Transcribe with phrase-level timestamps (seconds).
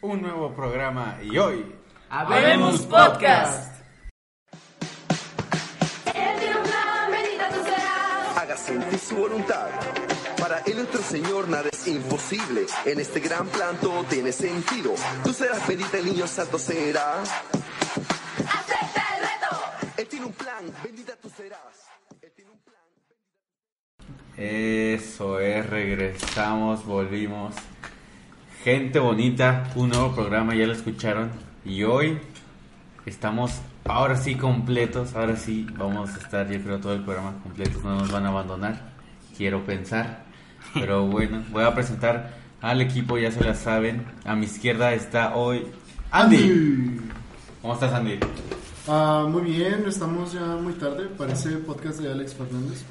[0.00, 1.74] un nuevo programa y hoy
[2.10, 3.74] Habemos Podcast.
[6.14, 8.36] Él tiene un plan, bendita tú serás.
[8.36, 9.68] haga sentir su voluntad.
[10.38, 12.66] Para él nuestro Señor nada es imposible.
[12.86, 14.94] En este gran plan todo tiene sentido.
[15.24, 17.20] Tú serás bendita, el niño santo será.
[17.20, 19.92] Acepta el reto.
[19.96, 21.60] Él tiene un plan, bendita tú serás.
[22.22, 22.76] Él tiene un plan.
[24.36, 27.54] Eso es, regresamos, volvimos.
[28.70, 31.30] Gente bonita, un nuevo programa, ya lo escucharon.
[31.64, 32.18] Y hoy
[33.06, 37.82] estamos ahora sí completos, ahora sí vamos a estar, yo creo, todo el programa completos,
[37.82, 38.90] no nos van a abandonar,
[39.38, 40.26] quiero pensar.
[40.74, 44.04] Pero bueno, voy a presentar al equipo, ya se la saben.
[44.26, 45.66] A mi izquierda está hoy
[46.10, 47.00] Andy.
[47.62, 48.18] ¿Cómo estás, Andy?
[48.86, 51.06] Ah, muy bien, estamos ya muy tarde.
[51.16, 52.84] Parece podcast de Alex Fernández.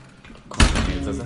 [0.49, 1.23] ¿Cómo comienzas?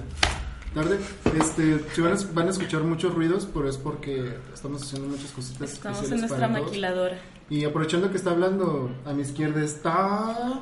[0.73, 0.99] Tarde.
[1.37, 5.31] Este, si van a, van a escuchar muchos ruidos, pero es porque estamos haciendo muchas
[5.31, 5.73] cositas.
[5.73, 6.65] Estamos en nuestra para todos.
[6.67, 7.17] maquiladora.
[7.49, 10.61] Y aprovechando que está hablando, a mi izquierda está.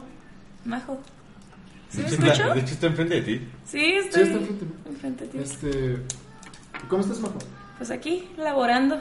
[0.66, 1.00] Majo.
[1.90, 2.54] ¿Sí me De escucho?
[2.56, 3.48] hecho, está enfrente de ti.
[3.66, 4.66] Sí, estoy está enfrente.
[4.88, 5.38] enfrente de ti.
[5.40, 5.98] Este.
[6.88, 7.38] ¿Cómo estás, Majo?
[7.78, 8.98] Pues aquí, laborando,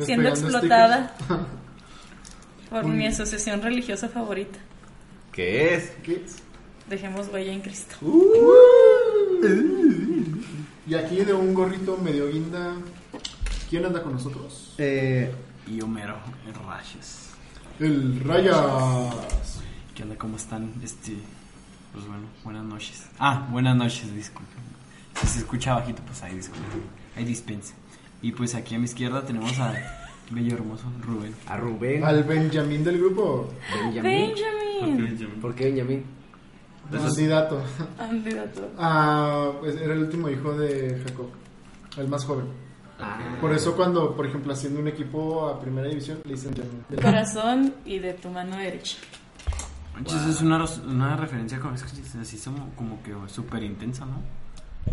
[0.00, 1.14] siendo explotada
[2.70, 4.58] por mi asociación religiosa favorita.
[5.32, 5.84] ¿Qué es?
[5.98, 6.36] stickers.
[6.88, 7.96] Dejemos huella en Cristo.
[10.86, 12.74] Y aquí de un gorrito medio guinda.
[13.68, 14.74] ¿Quién anda con nosotros?
[14.78, 15.32] Eh,
[15.66, 17.30] y Homero, el Rayos.
[17.80, 19.60] El Rayas.
[19.94, 20.16] ¿Qué onda?
[20.16, 20.72] ¿Cómo están?
[20.82, 21.16] Este,
[21.92, 23.08] pues bueno, buenas noches.
[23.18, 24.62] Ah, buenas noches, disculpen.
[25.20, 26.82] Si se escucha bajito, pues ahí disculpen.
[27.16, 27.74] Ahí dispense.
[28.20, 29.74] Y pues aquí a mi izquierda tenemos a
[30.30, 31.34] bello hermoso Rubén.
[31.46, 32.04] A Rubén.
[32.04, 33.52] Al Benjamín del grupo.
[33.74, 34.34] Benjamín.
[34.82, 35.40] Benjamin.
[35.40, 36.21] ¿Por qué Benjamín?
[36.90, 37.62] Candidato.
[37.96, 38.70] Candidato.
[38.78, 41.28] Ah, pues era el último hijo de Jacob,
[41.96, 42.46] el más joven.
[43.00, 46.54] Ah, Por eso cuando, por ejemplo, haciendo un equipo a primera división, le dicen.
[46.54, 48.96] Tu corazón y de tu mano derecha.
[49.94, 54.22] Manches, es una, referencia como, es que así como, como que súper intensa, ¿no?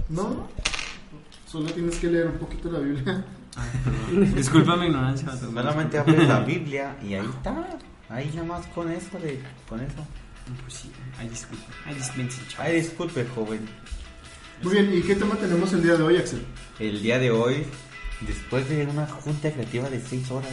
[0.10, 0.48] No,
[1.46, 3.24] solo tienes que leer un poquito la Biblia.
[3.56, 4.36] Ah, perdón.
[4.36, 5.32] Disculpa mi ignorancia.
[5.36, 7.80] Solamente abres la Biblia y ahí está.
[8.10, 10.06] Ahí nomás con eso de, con eso.
[10.62, 11.66] Pues sí, ahí disculpa.
[11.86, 11.96] Ahí
[12.48, 12.68] chaval.
[12.68, 13.70] Ay, disculpe, joven.
[14.62, 16.46] Muy bien, ¿y qué tema tenemos el día de hoy, Axel?
[16.80, 17.66] El día de hoy,
[18.22, 20.52] después de una junta creativa de seis horas.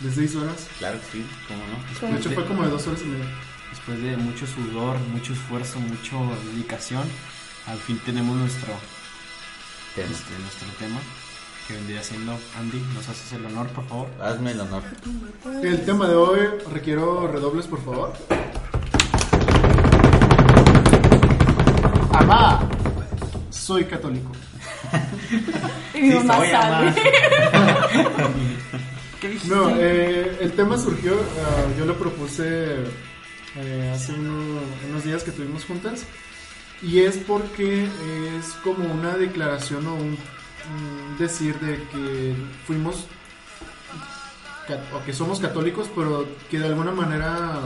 [0.00, 0.68] De seis horas.
[0.78, 2.12] Claro que sí, cómo no.
[2.12, 3.26] De hecho, fue como de dos horas y media.
[3.70, 6.16] Después de mucho sudor, mucho esfuerzo, mucha
[6.52, 7.04] dedicación,
[7.66, 8.74] al fin tenemos nuestro,
[9.94, 10.08] Tema.
[10.10, 11.00] este, nuestro tema,
[11.66, 12.78] que vendría siendo Andy.
[12.94, 14.08] ¿Nos haces el honor, por favor?
[14.20, 14.82] Hazme el honor.
[15.62, 16.40] El tema de hoy,
[16.70, 18.12] requiero redobles, por favor.
[23.72, 24.32] Soy católico.
[25.94, 26.94] Y mi Sí, mamá soy sabe.
[29.46, 32.74] No, eh, el tema surgió, ah, yo lo propuse
[33.56, 34.58] eh, hace uno-
[34.90, 36.04] unos días que tuvimos juntas
[36.82, 40.18] y es porque es como una declaración o un,
[40.74, 42.34] un decir de que
[42.66, 43.06] fuimos
[44.92, 47.60] o que somos católicos pero que de alguna manera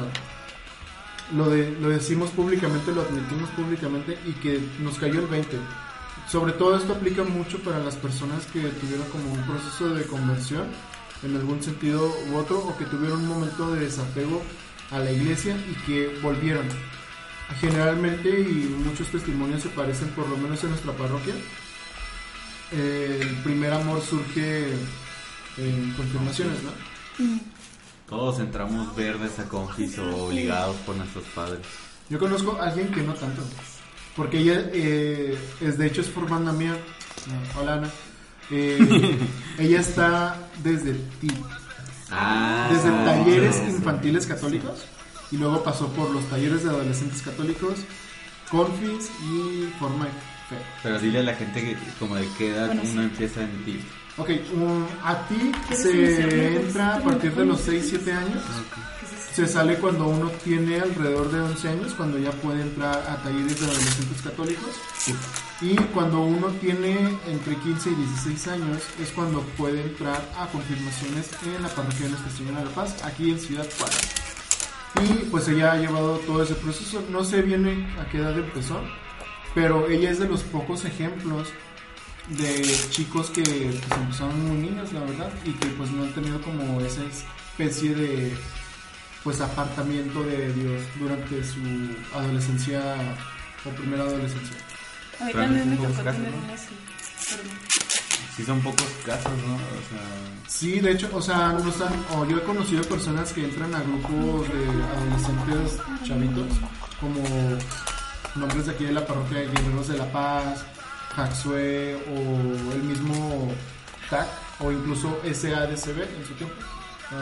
[1.34, 5.56] lo, de, lo decimos públicamente, lo admitimos públicamente y que nos cayó el 20.
[6.30, 10.66] Sobre todo esto aplica mucho para las personas que tuvieron como un proceso de conversión
[11.22, 14.42] en algún sentido u otro o que tuvieron un momento de desapego
[14.90, 16.66] a la iglesia y que volvieron.
[17.60, 21.34] Generalmente y muchos testimonios se parecen por lo menos en nuestra parroquia.
[22.72, 24.66] eh, El primer amor surge
[25.58, 26.70] en confirmaciones, ¿no?
[28.08, 31.60] Todos entramos verdes a confis o obligados por nuestros padres.
[32.08, 33.42] Yo conozco a alguien que no tanto.
[34.16, 36.76] Porque ella eh, es de hecho es formanda mía.
[37.58, 37.90] Hola Ana.
[38.50, 39.18] Eh,
[39.58, 41.28] ella está desde ti,
[42.10, 44.84] Ah, desde talleres infantiles católicos
[45.32, 47.74] y luego pasó por los talleres de adolescentes católicos,
[48.48, 50.04] confis y forma
[50.48, 50.56] fe.
[50.84, 53.08] Pero dile a la gente que como de qué edad Bueno, uno sí.
[53.08, 53.80] empieza en ti.
[54.18, 58.42] Ok, um, a ti ¿Quieres se entra a partir de los 6-7 años.
[59.36, 63.60] Se sale cuando uno tiene alrededor de 11 años, cuando ya puede entrar a talleres
[63.60, 64.76] de adolescentes católicos.
[65.60, 66.96] Y cuando uno tiene
[67.26, 72.08] entre 15 y 16 años es cuando puede entrar a confirmaciones en la parroquia de
[72.12, 74.00] Nuestra Señora de la Paz, aquí en Ciudad Juárez.
[75.04, 77.04] Y pues ella ha llevado todo ese proceso.
[77.10, 78.80] No sé bien a qué edad empezó,
[79.54, 81.48] pero ella es de los pocos ejemplos
[82.30, 86.40] de chicos que pues, empezaron muy niños, la verdad, y que pues no han tenido
[86.40, 88.34] como esa especie de
[89.26, 91.58] pues apartamiento de Dios durante su
[92.14, 92.94] adolescencia
[93.64, 94.56] o primera adolescencia.
[95.20, 95.76] A mí también me.
[98.36, 99.54] Sí son pocos casos, ¿no?
[99.54, 99.98] O sea,
[100.46, 103.80] Sí, de hecho, o sea, no están, o yo he conocido personas que entran a
[103.80, 104.64] grupos de
[104.94, 106.46] adolescentes chavitos,
[107.00, 107.20] como
[108.36, 110.64] nombres de aquí de la parroquia de Guerreros de la Paz,
[111.16, 113.50] Jaxue o el mismo
[114.08, 114.28] TAC
[114.60, 116.54] o incluso SADCB en su tiempo,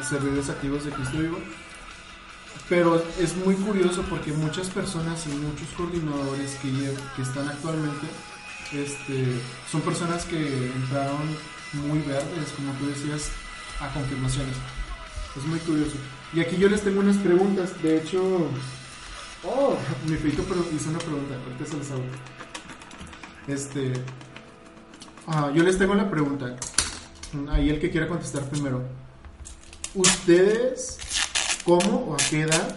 [0.07, 1.39] Servidores Activos de Cristo Vivo.
[2.69, 6.71] Pero es muy curioso porque muchas personas y muchos coordinadores que,
[7.15, 8.07] que están actualmente
[8.73, 9.41] este,
[9.71, 11.37] son personas que entraron
[11.75, 13.31] muy verdes, como tú decías,
[13.81, 14.57] a confirmaciones.
[15.37, 15.97] Es muy curioso.
[16.33, 17.71] Y aquí yo les tengo unas preguntas.
[17.83, 18.49] De hecho,
[19.45, 19.77] oh,
[20.07, 20.43] mi feito
[20.75, 21.35] hizo una pregunta.
[21.45, 22.05] Ahorita se las hago.
[23.47, 23.93] Este,
[25.27, 26.57] ah, yo les tengo la pregunta.
[27.51, 28.83] Ahí el que quiera contestar primero.
[29.95, 30.99] ¿Ustedes
[31.65, 32.77] cómo o a qué edad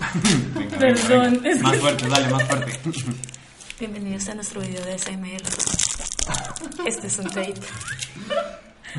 [0.54, 1.50] venga, Perdón, venga.
[1.50, 2.78] es Más que fuerte, dale, más fuerte.
[3.80, 5.42] Bienvenidos a nuestro video de SML.
[6.86, 7.54] Este es un tape.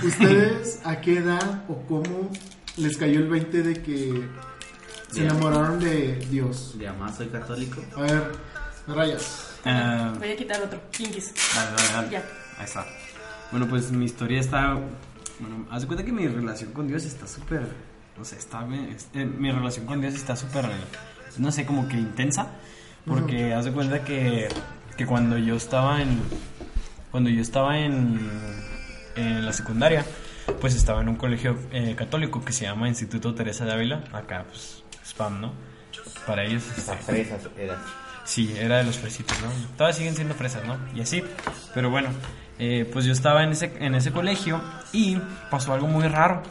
[0.03, 2.29] ¿Ustedes a qué edad o cómo
[2.77, 4.27] les cayó el 20 de que
[5.11, 6.75] se enamoraron de Dios?
[6.79, 7.81] Ya más soy católico.
[7.95, 8.31] A ver,
[8.87, 9.51] rayas.
[9.63, 10.79] Ah, Voy a quitar otro.
[10.91, 11.33] Kinkis.
[11.55, 12.09] Dale, dale, dale.
[12.09, 12.23] Ya.
[12.57, 12.85] Ahí está.
[13.51, 14.73] Bueno, pues mi historia está.
[15.39, 17.94] Bueno, haz de cuenta que mi relación con Dios está súper.
[18.17, 18.65] No sé, está.
[18.95, 20.65] es- eh, mi relación con Dios está súper.
[21.37, 22.47] No sé, como que intensa.
[23.05, 24.47] Porque haz de cuenta que,
[24.97, 26.19] que cuando yo estaba en.
[27.11, 28.19] Cuando yo estaba en.
[29.15, 30.05] En la secundaria,
[30.59, 34.03] pues estaba en un colegio eh, católico que se llama Instituto Teresa de Ávila.
[34.11, 35.53] Acá, pues, spam, ¿no?
[36.27, 36.63] Para ellos.
[36.77, 37.77] este, Las fresas eras.
[38.25, 39.49] Sí, era de los fresitos, ¿no?
[39.77, 40.77] Todavía siguen siendo fresas, ¿no?
[40.95, 41.23] Y así.
[41.73, 42.09] Pero bueno,
[42.59, 45.17] eh, pues yo estaba en ese, en ese colegio y
[45.51, 46.41] pasó algo muy raro.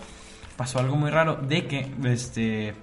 [0.56, 2.74] Pasó algo muy raro de que, este,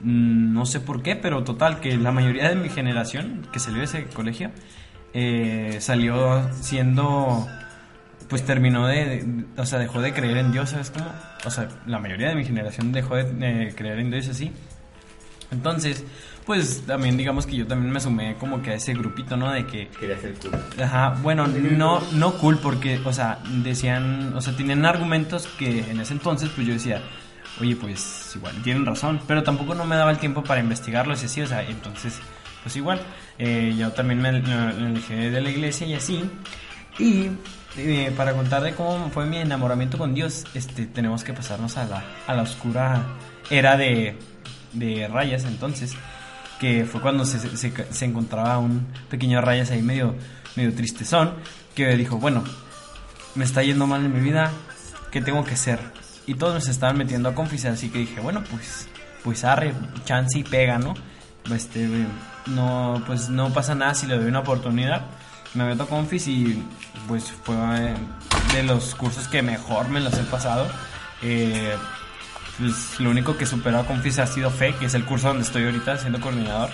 [0.00, 3.78] mm, no sé por qué, pero total, que la mayoría de mi generación que salió
[3.78, 4.50] de ese colegio
[5.14, 7.46] eh, salió siendo,
[8.28, 10.92] pues terminó de, o sea, dejó de creer en Dios, ¿sabes?
[11.46, 14.52] O sea, la mayoría de mi generación dejó de eh, creer en Dios así.
[15.50, 16.04] Entonces,
[16.46, 19.50] pues también digamos que yo también me sumé como que a ese grupito, ¿no?
[19.50, 20.52] De que, Quería ser cool.
[20.82, 26.00] ajá, bueno, no, no cool porque, o sea, decían, o sea, tenían argumentos que en
[26.00, 27.02] ese entonces, pues yo decía,
[27.60, 31.26] oye, pues igual tienen razón, pero tampoco no me daba el tiempo para investigarlos y
[31.26, 32.20] así, o sea, entonces,
[32.62, 33.00] pues igual,
[33.38, 36.24] eh, yo también me alejé de la iglesia y así,
[36.98, 37.30] y
[37.76, 41.86] eh, para contar de cómo fue mi enamoramiento con Dios, este, tenemos que pasarnos a
[41.86, 43.02] la, a la oscura
[43.50, 44.16] era de,
[44.72, 45.94] de rayas entonces,
[46.64, 50.14] que fue cuando se, encontraba un pequeño rayas ahí medio,
[50.56, 51.34] medio tristezón,
[51.74, 52.42] que dijo, bueno,
[53.34, 54.50] me está yendo mal en mi vida,
[55.10, 55.78] ¿qué tengo que hacer?
[56.26, 58.88] Y todos nos estaban metiendo a confisar, así que dije, bueno, pues,
[59.22, 59.74] pues arre,
[60.06, 60.94] chance y pega, ¿no?
[61.54, 61.86] Este,
[62.46, 65.02] no, pues no pasa nada si le doy una oportunidad.
[65.52, 66.64] Me meto a confis y
[67.06, 67.94] pues fue eh,
[68.54, 70.66] de los cursos que mejor me los he pasado.
[71.20, 71.74] Eh,
[72.58, 75.42] pues lo único que superó a confis ha sido fe, que es el curso donde
[75.44, 76.70] estoy ahorita siendo coordinador,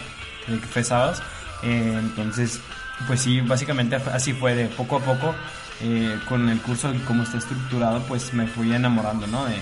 [0.46, 1.22] de fe sábados.
[1.62, 2.60] Eh, entonces,
[3.06, 5.34] pues sí, básicamente así fue de poco a poco.
[5.82, 9.46] eh, con el curso y cómo está estructurado, pues me fui enamorando, ¿no?
[9.46, 9.60] De, eh,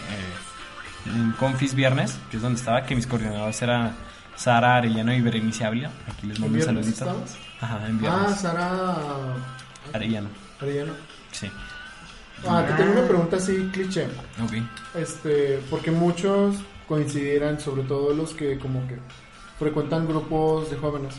[1.06, 3.94] en Confis Viernes, que es donde estaba, que mis coordinadores eran
[4.35, 5.93] Sara Arellano y Berenice Ávila.
[6.11, 6.91] Aquí les mando un saludito.
[6.91, 7.37] estabas?
[7.61, 8.41] Ajá, en Ah, Viernes.
[8.41, 8.94] Sara
[9.94, 10.29] Arellano,
[10.61, 10.93] Arellano.
[11.31, 11.49] sí.
[12.46, 14.05] Ah, te tengo una pregunta así cliché.
[14.43, 14.52] Ok.
[14.94, 18.96] Este, porque muchos coincidirán, sobre todo los que como que
[19.58, 21.17] frecuentan grupos de jóvenes,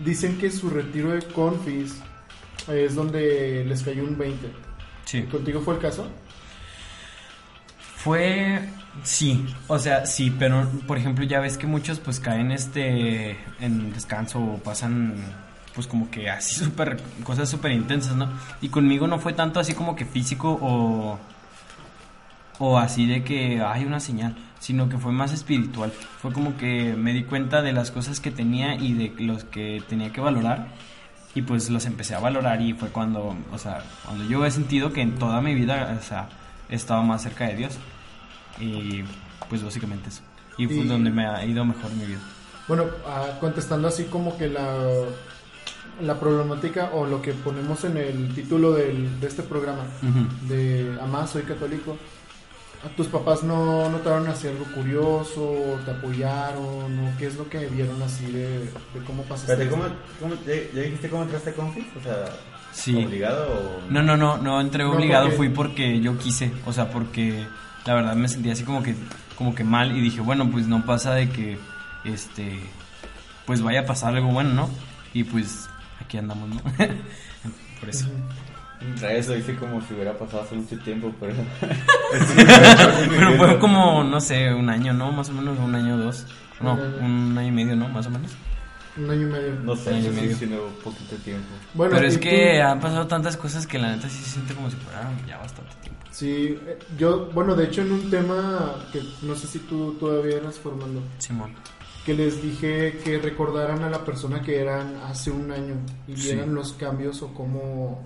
[0.00, 2.00] dicen que su retiro de confis
[2.68, 4.48] es donde les cayó un 20.
[5.04, 5.22] Sí.
[5.22, 6.08] ¿Contigo fue el caso?
[7.96, 8.68] Fue,
[9.02, 13.92] sí, o sea, sí, pero por ejemplo ya ves que muchos pues caen este en
[13.92, 15.14] descanso o pasan
[15.78, 18.28] pues como que así súper, cosas súper intensas, ¿no?
[18.60, 21.20] Y conmigo no fue tanto así como que físico o,
[22.58, 25.92] o así de que hay una señal, sino que fue más espiritual.
[26.20, 29.80] Fue como que me di cuenta de las cosas que tenía y de los que
[29.88, 30.66] tenía que valorar
[31.36, 34.92] y pues los empecé a valorar y fue cuando, o sea, cuando yo he sentido
[34.92, 36.28] que en toda mi vida, o sea,
[36.68, 37.78] he estado más cerca de Dios
[38.58, 39.04] y
[39.48, 40.22] pues básicamente eso.
[40.56, 42.18] Y fue Y- donde me ha ido mejor mi vida.
[42.66, 44.60] Bueno, ah, contestando así como que la,
[46.02, 49.84] la problemática o lo que ponemos en el título del- de este programa,
[50.48, 51.96] de Amá, soy católico,
[52.84, 57.66] ¿a tus papás no notaron así algo curioso, te apoyaron, o qué es lo que
[57.66, 59.52] vieron así de, de cómo pasaste?
[59.52, 59.84] Espérate, ¿cómo,
[60.20, 61.84] cómo, ya, ya dijiste cómo entraste a Confis?
[61.98, 62.24] O sea,
[62.72, 62.94] Sí.
[63.04, 63.90] ¿obligado o...?
[63.90, 67.46] No, no, no, no entré No, obligado, porque- fui porque yo quise, o sea, porque
[67.86, 68.94] la verdad me sentía así como que
[69.36, 71.58] como que mal y dije, bueno, pues no pasa de que
[72.04, 72.58] este
[73.46, 74.70] pues vaya a pasar algo bueno, ¿no?
[75.14, 75.67] Y pues
[76.00, 76.56] aquí andamos, ¿no?
[77.80, 78.06] Por eso.
[79.02, 81.34] Eso dice como si hubiera pasado hace mucho tiempo, pero.
[83.10, 85.10] Pero fue como, no sé, un año, ¿no?
[85.12, 86.26] Más o menos, un año o dos.
[86.60, 87.88] No, un año y medio, ¿no?
[87.88, 88.32] Más o menos.
[88.96, 89.54] Un año y medio.
[89.62, 90.36] No sé, Año y medio.
[90.36, 91.46] sí, no, poquito tiempo.
[91.74, 94.54] Bueno, Pero es tú- que han pasado tantas cosas que la neta sí se siente
[94.54, 96.00] como si fuera ya bastante tiempo.
[96.10, 100.38] Sí, eh, yo, bueno, de hecho en un tema que no sé si tú todavía
[100.38, 101.52] eras formando, Simón.
[102.04, 105.74] Que les dije que recordaran a la persona que eran hace un año
[106.06, 106.32] y Sí.
[106.32, 108.00] vieran los cambios o cómo,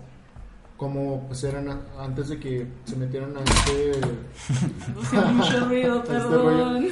[0.76, 4.00] cómo pues eran a- antes de que se metieran a este...
[5.32, 6.88] Mucho ruido, Este perdón.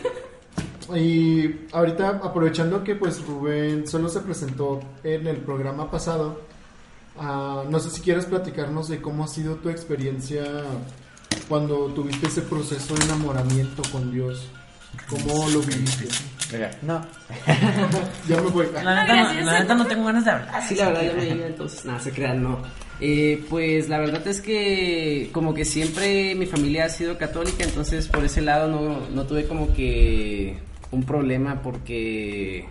[0.95, 6.40] Y ahorita aprovechando que pues Rubén solo se presentó en el programa pasado,
[7.19, 10.45] ah, no sé si quieres platicarnos de cómo ha sido tu experiencia
[11.49, 14.49] cuando tuviste ese proceso de enamoramiento con Dios.
[15.09, 16.09] ¿Cómo lo viviste?
[16.52, 17.04] Mira, no.
[18.28, 18.66] ya me voy.
[18.73, 20.62] La neta, no, la neta no tengo ganas de hablar.
[20.68, 22.62] Sí, la verdad ya me iba, entonces nada, se crean, no.
[23.00, 28.09] Eh, pues la verdad es que como que siempre mi familia ha sido católica, entonces
[28.09, 30.59] por ese lado no, no tuve como que
[30.90, 32.68] un problema porque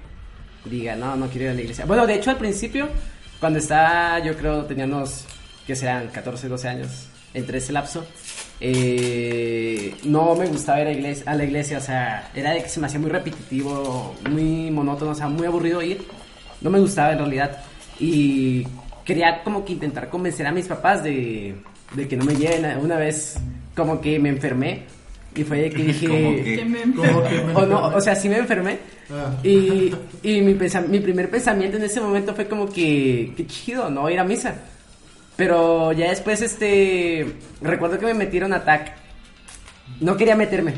[0.66, 1.86] diga, no, no quiero ir a la iglesia.
[1.86, 2.90] Bueno, de hecho al principio,
[3.40, 5.26] cuando estaba, yo creo, tenía unos,
[5.66, 8.06] que sean 14, 12 años, entre ese lapso,
[8.62, 12.70] eh, no me gustaba ir a, iglesia, a la iglesia, o sea, era de que
[12.70, 16.02] se me hacía muy repetitivo, muy monótono, o sea, muy aburrido ir.
[16.62, 17.58] No me gustaba en realidad.
[18.00, 18.66] Y
[19.06, 21.56] quería como que intentar convencer a mis papás de,
[21.96, 22.78] de que no me lleven.
[22.80, 23.38] Una vez
[23.76, 24.84] como que me enfermé
[25.36, 26.08] y fue de que dije...
[26.08, 28.78] Como que- me ¿Cómo que me O, no, o sea, sí me enfermé.
[29.12, 29.36] Ah.
[29.44, 33.90] Y, y mi, pensa- mi primer pensamiento en ese momento fue como que, qué chido,
[33.90, 34.10] ¿no?
[34.10, 34.54] Ir a misa.
[35.40, 37.26] Pero ya después, este,
[37.62, 38.92] recuerdo que me metieron a TAC.
[40.02, 40.74] No quería meterme,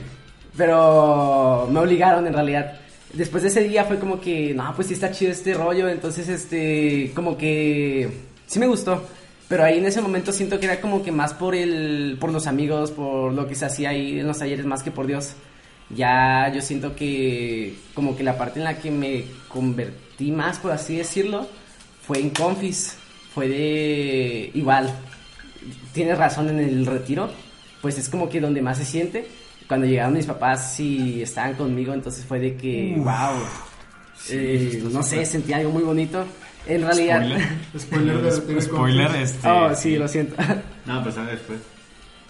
[0.55, 2.79] pero me obligaron en realidad.
[3.11, 6.29] Después de ese día fue como que, no, pues sí está chido este rollo, entonces,
[6.29, 8.07] este, como que,
[8.45, 9.03] sí me gustó.
[9.47, 12.45] Pero ahí en ese momento siento que era como que más por el, por los
[12.45, 15.33] amigos, por lo que se hacía ahí en los talleres, más que por Dios.
[15.89, 20.71] Ya yo siento que como que la parte en la que me convertí más, por
[20.71, 21.47] así decirlo,
[22.05, 23.00] fue en Confis.
[23.33, 24.93] Fue de igual.
[25.93, 27.29] Tienes razón en el retiro,
[27.81, 29.27] pues es como que donde más se siente.
[29.67, 33.41] Cuando llegaron mis papás y estaban conmigo, entonces fue de que, wow.
[34.29, 36.25] eh, no sé, sentí algo muy bonito.
[36.67, 37.23] En realidad.
[37.77, 38.31] Spoiler.
[38.31, 39.47] Spoiler Spoiler, este.
[39.47, 40.35] oh, sí, lo siento.
[40.85, 41.59] No, pues después.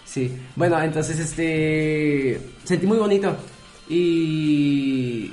[0.04, 3.34] Sí, bueno, entonces este sentí muy bonito
[3.88, 5.32] y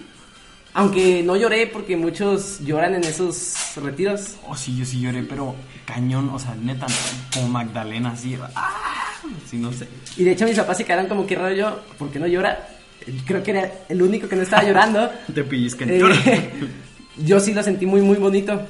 [0.73, 4.35] aunque no lloré porque muchos lloran en esos retiros.
[4.47, 6.85] Oh, sí, yo sí lloré, pero cañón, o sea, neta,
[7.33, 8.37] como Magdalena, así.
[8.55, 9.09] ¡Ah!
[9.49, 9.87] Sí, no sé.
[10.17, 12.67] Y de hecho mis papás se quedaron como que raro yo, ¿por qué no llora?
[13.25, 15.09] Creo que era el único que no estaba llorando.
[15.33, 15.89] Te pellizcan.
[15.89, 16.49] Eh,
[17.17, 18.61] yo sí lo sentí muy muy bonito.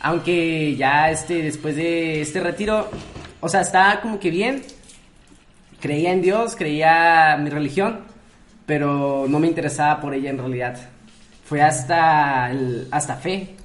[0.00, 2.90] Aunque ya este después de este retiro,
[3.40, 4.62] o sea, estaba como que bien.
[5.80, 8.00] Creía en Dios, creía en mi religión,
[8.64, 10.93] pero no me interesaba por ella en realidad.
[11.44, 13.56] Fue hasta el- hasta fe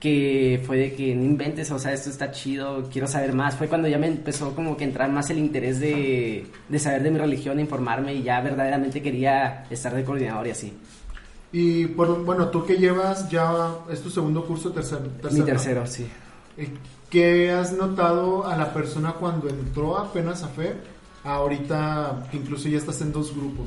[0.00, 3.54] que fue de que no inventes, o sea, esto está chido, quiero saber más.
[3.56, 7.10] Fue cuando ya me empezó como que entrar más el interés de, de saber de
[7.10, 10.72] mi religión, informarme y ya verdaderamente quería estar de coordinador y así.
[11.52, 15.32] Y por, bueno, tú que llevas ya, es tu segundo curso, tercer, tercero.
[15.32, 15.44] Mi ¿no?
[15.46, 16.06] tercero, sí.
[16.56, 16.68] Eh,
[17.10, 20.74] ¿Qué has notado a la persona cuando entró apenas a fe?
[21.24, 23.66] Ahorita que incluso ya estás en dos grupos.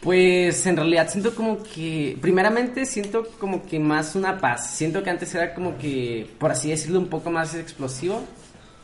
[0.00, 4.70] Pues en realidad siento como que, primeramente siento como que más una paz.
[4.74, 8.22] Siento que antes era como que, por así decirlo, un poco más explosivo.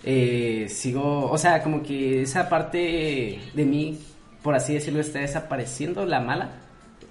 [0.04, 3.98] Eh, sigo, o sea, como que esa parte de mí,
[4.42, 6.50] por así decirlo, está desapareciendo, la mala.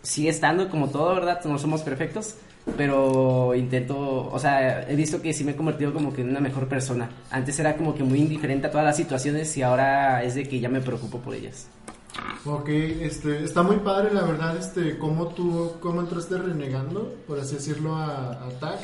[0.03, 1.43] Sigue estando como todo, ¿verdad?
[1.45, 2.35] No somos perfectos,
[2.77, 6.39] pero intento, o sea, he visto que sí me he convertido como que en una
[6.39, 7.09] mejor persona.
[7.31, 10.59] Antes era como que muy indiferente a todas las situaciones y ahora es de que
[10.59, 11.67] ya me preocupo por ellas.
[12.45, 17.55] Ok, este, está muy padre la verdad, este, cómo tú, cómo entraste renegando, por así
[17.55, 18.79] decirlo, a, a TAC,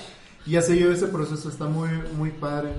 [0.46, 2.74] y ha seguido ese proceso, está muy, muy padre.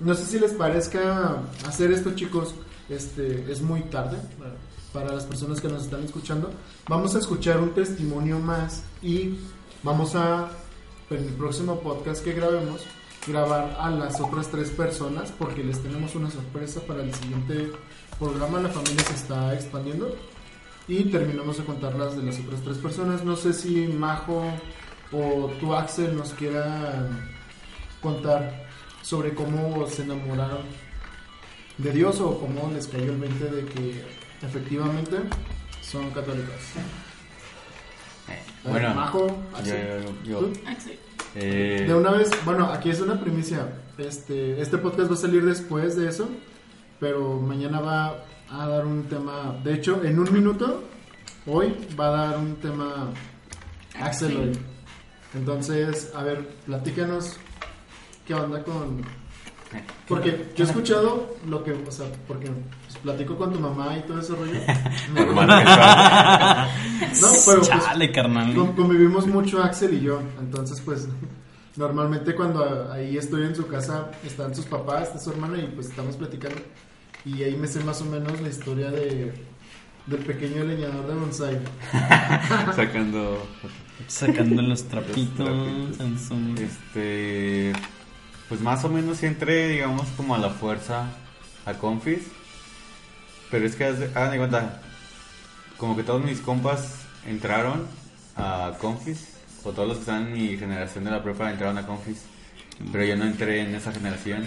[0.00, 2.54] No sé si les parezca hacer esto, chicos,
[2.88, 4.54] este, es muy tarde para,
[4.92, 6.50] para las personas que nos están escuchando.
[6.88, 9.38] Vamos a escuchar un testimonio más y
[9.82, 10.50] vamos a,
[11.10, 12.82] en el próximo podcast que grabemos,
[13.26, 17.72] grabar a las otras tres personas porque les tenemos una sorpresa para el siguiente
[18.18, 18.60] programa.
[18.60, 20.16] La familia se está expandiendo
[20.88, 23.24] y terminamos de contar las de las otras tres personas.
[23.24, 24.44] No sé si Majo
[25.12, 27.28] o tú, Axel, nos quieran
[28.00, 28.66] contar
[29.02, 30.62] sobre cómo se enamoraron
[31.78, 34.02] de Dios o cómo les cayó el 20 de que
[34.42, 35.16] efectivamente
[35.82, 36.24] son ver,
[38.64, 40.04] Bueno, Majo, Yo, Axel.
[40.24, 40.52] yo, yo- ¿Tú?
[40.66, 40.98] Axel.
[41.36, 43.68] Eh, De una vez, bueno, aquí es una primicia.
[43.98, 46.28] Este, este podcast va a salir después de eso,
[47.00, 49.54] pero mañana va a dar un tema.
[49.64, 50.82] De hecho, en un minuto,
[51.46, 53.08] hoy va a dar un tema
[54.00, 54.52] Axel hoy.
[55.34, 57.36] Entonces, a ver, platícanos
[58.26, 59.02] qué onda con.
[60.08, 64.02] Porque yo he escuchado lo que, o sea, porque pues, platico con tu mamá y
[64.02, 64.52] todo ese rollo.
[67.20, 68.54] No, pero pues, Chale, carnal.
[68.54, 71.08] Con- convivimos mucho Axel y yo, entonces pues
[71.76, 75.88] normalmente cuando ahí estoy en su casa están sus papás, está su hermana y pues
[75.88, 76.60] estamos platicando
[77.24, 79.32] y ahí me sé más o menos la historia de
[80.06, 81.58] del pequeño leñador de bonsai.
[82.76, 83.44] Sacando
[84.06, 85.34] Sacando los trapitos.
[85.34, 86.00] trapitos.
[86.00, 87.72] en su- Este,
[88.48, 91.08] pues más o menos entré, digamos, como a la fuerza
[91.64, 92.20] a Confis.
[93.50, 94.80] Pero es que hagan de cuenta,
[95.76, 97.84] como que todos mis compas entraron
[98.36, 99.35] a Confis,
[99.66, 102.22] o todos los que están en mi generación de la prepa entraron a Confis.
[102.92, 104.44] Pero yo no entré en esa generación.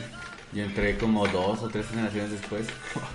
[0.51, 2.65] Yo entré como dos o tres generaciones después.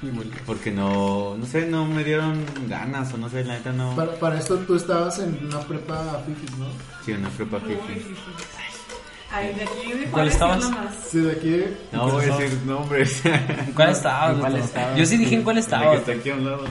[0.46, 3.96] Porque no, no sé, no me dieron ganas o no sé, la neta no.
[3.96, 6.66] Para, para esto tú estabas en una prepa fifis, ¿no?
[7.04, 8.00] Sí, en la prepa Uy, Fifi.
[8.00, 8.14] sí, sí.
[9.32, 10.70] Ay, de aquí de ¿Cuál estabas?
[11.10, 13.20] Sí, de aquí de- No voy a decir nombres.
[13.24, 14.30] ¿En cuál estaba?
[14.32, 14.64] ¿En cuál Vato?
[14.64, 14.96] estaba?
[14.96, 15.90] Yo sí dije en cuál La estaba.
[15.90, 16.64] que está aquí a un lado.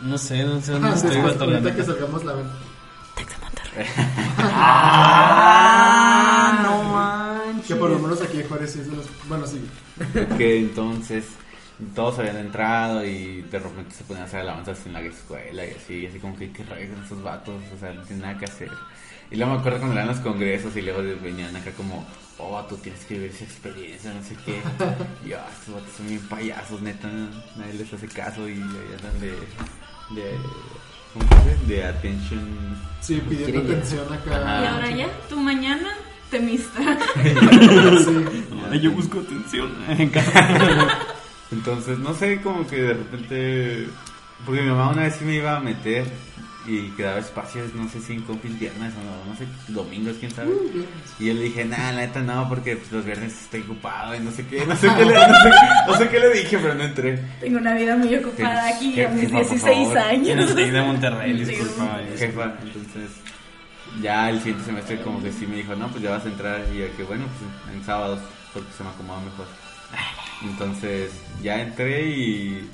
[0.00, 1.16] No sé, no sé dónde Ah, estoy.
[1.18, 2.46] ahorita que salgamos la ven.
[5.68, 7.66] Ah, no manches.
[7.68, 9.06] Que por lo menos aquí Juárez sí es de los...
[9.28, 9.60] Bueno, sí.
[10.38, 11.24] que entonces
[11.94, 15.70] todos habían entrado y de repente se ponían a hacer alabanzas en la escuela y
[15.72, 18.38] así, y así como que qué rayos son esos vatos, o sea, no tienen nada
[18.38, 18.70] que hacer.
[19.30, 22.06] Y luego me acuerdo cuando eran los congresos y luego venían acá como,
[22.38, 24.60] oh, tú tienes que vivir esa experiencia, no sé qué.
[25.24, 27.08] Y yo, "Ah, estos vatos son bien payasos, neta,
[27.56, 29.32] nadie les hace caso y ahí andan de,
[30.20, 30.38] de,
[31.18, 31.66] ¿cómo se dice?
[31.66, 32.76] De attention.
[33.00, 34.36] Sí, pidiendo atención acá.
[34.36, 34.62] Ajá.
[34.62, 35.88] Y ahora ya, tu mañana
[36.30, 36.80] temista.
[38.72, 38.80] Sí.
[38.80, 40.98] Yo busco atención en casa.
[41.50, 43.88] Entonces, no sé, como que de repente.
[44.44, 46.04] Porque mi mamá una vez sí me iba a meter
[46.66, 50.30] y quedaba espacios, no sé si en confis viernes o no, no sé, domingos, quién
[50.32, 50.50] sabe.
[51.20, 54.20] Y yo le dije, nah, la neta no, porque pues, los viernes estoy ocupado y
[54.20, 55.50] no sé qué, no sé qué le, no sé,
[55.88, 57.18] no sé qué le dije, pero no entré.
[57.40, 59.94] Tengo una vida muy ocupada aquí ¿Qué- a mis qué, por 16 favor?
[60.24, 60.50] Yo no años.
[60.50, 62.00] soy de Monterrey, disculpa.
[62.18, 63.10] Jefa, entonces.
[64.02, 66.60] Ya el siguiente semestre como que sí me dijo, no, pues ya vas a entrar
[66.74, 67.24] y yo que bueno,
[67.64, 68.20] pues en sábados,
[68.52, 69.46] porque se me acomoda mejor.
[70.42, 72.68] Entonces ya entré y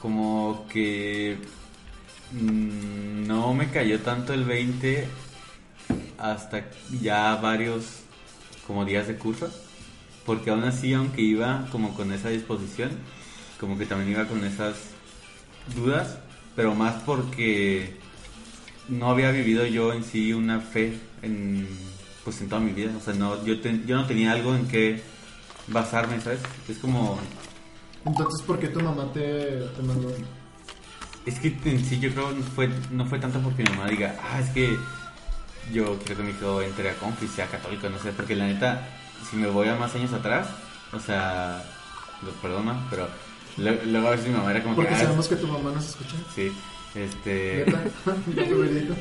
[0.00, 1.38] como que
[2.32, 5.08] no me cayó tanto el 20
[6.18, 6.64] hasta
[7.00, 7.84] ya varios
[8.66, 9.50] como días de curso,
[10.26, 12.90] porque aún así, aunque iba como con esa disposición,
[13.58, 14.76] como que también iba con esas
[15.74, 16.18] dudas,
[16.54, 17.96] pero más porque
[18.88, 21.68] no había vivido yo en sí una fe en
[22.24, 24.68] pues en toda mi vida, o sea, no yo ten- yo no tenía algo en
[24.68, 25.00] que
[25.68, 26.40] basarme, ¿sabes?
[26.68, 27.18] Es como
[28.04, 30.08] Entonces, ¿por qué tu mamá te, te mandó?
[31.26, 34.16] Es que en sí yo creo no fue no fue tanto porque mi mamá diga,
[34.22, 34.76] "Ah, es que
[35.72, 38.88] yo quiero que mi hijo entre a Confi, sea católico, no sé, porque la neta
[39.28, 40.48] si me voy a más años atrás,
[40.92, 41.62] o sea,
[42.24, 43.06] lo perdona, pero
[43.58, 45.72] le- luego a veces mi mamá era como Porque que "Ah, sabemos que tu mamá
[45.72, 46.16] nos escucha.
[46.34, 46.52] sí,
[46.94, 47.66] este.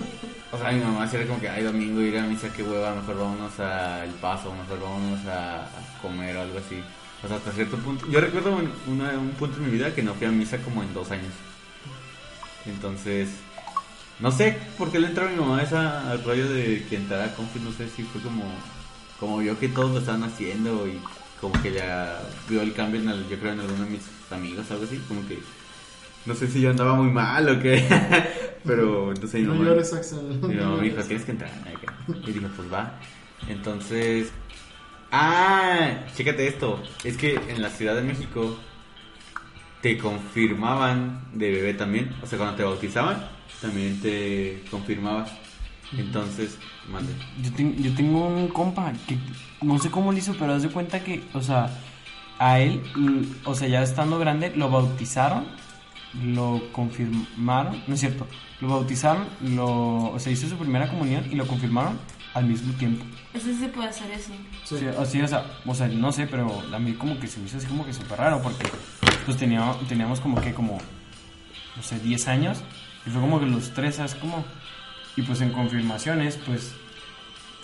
[0.52, 2.96] O sea, mi mamá sí era como que, ay, domingo ir a misa, qué hueva,
[2.96, 5.70] mejor vámonos a El Paso, mejor vámonos a, a
[6.02, 6.82] comer o algo así.
[7.24, 8.08] O sea, hasta cierto punto.
[8.10, 10.82] Yo recuerdo un, una- un punto en mi vida que no fui a misa como
[10.82, 11.32] en dos años.
[12.66, 13.30] Entonces,
[14.20, 17.26] no sé por qué le entró a mi mamá esa, al rollo de que entrara
[17.26, 18.44] a Confi, no sé si fue como,
[19.20, 21.00] como vio que todos lo estaban haciendo y
[21.40, 22.20] como que ya
[22.50, 25.26] vio el cambio en el- yo creo en alguno de mis amigos, algo así, como
[25.28, 25.40] que
[26.26, 27.82] no sé si yo andaba muy mal o qué,
[28.66, 30.20] pero entonces mi No mamá- llores, Axel.
[30.42, 31.52] mi mamá me dijo, tienes que entrar.
[32.28, 33.00] Y dije, pues va.
[33.48, 34.32] Entonces,
[35.12, 36.82] ah, chécate esto.
[37.06, 38.58] Es que en la Ciudad de México
[39.82, 42.14] te confirmaban de bebé también.
[42.22, 43.28] O sea, cuando te bautizaban,
[43.62, 45.32] también te confirmabas.
[45.98, 46.58] Entonces,
[46.92, 47.14] mande.
[47.42, 49.18] Yo, ten- yo tengo un compa que
[49.62, 51.70] no sé cómo lo hizo, pero haz de cuenta que, o sea,
[52.38, 52.82] a él,
[53.46, 55.46] o sea, ya estando grande, lo bautizaron,
[56.24, 58.28] lo confirmaron, no es cierto,
[58.62, 61.98] lo bautizaron, lo, o sea, hizo su primera comunión y lo confirmaron
[62.34, 63.04] al mismo tiempo.
[63.34, 64.32] Eso sí se puede hacer eso.
[64.66, 64.78] Sí.
[64.80, 67.48] Sí, así, o sea, o sea, no sé, pero a mí como que se me
[67.48, 68.68] hizo así como que súper raro porque
[69.26, 70.80] pues teníamos, teníamos como que como,
[71.76, 72.60] no sé, 10 años
[73.06, 74.16] y fue como que los tres, ¿sabes?
[74.16, 74.44] Como,
[75.16, 76.74] y pues en confirmaciones, pues,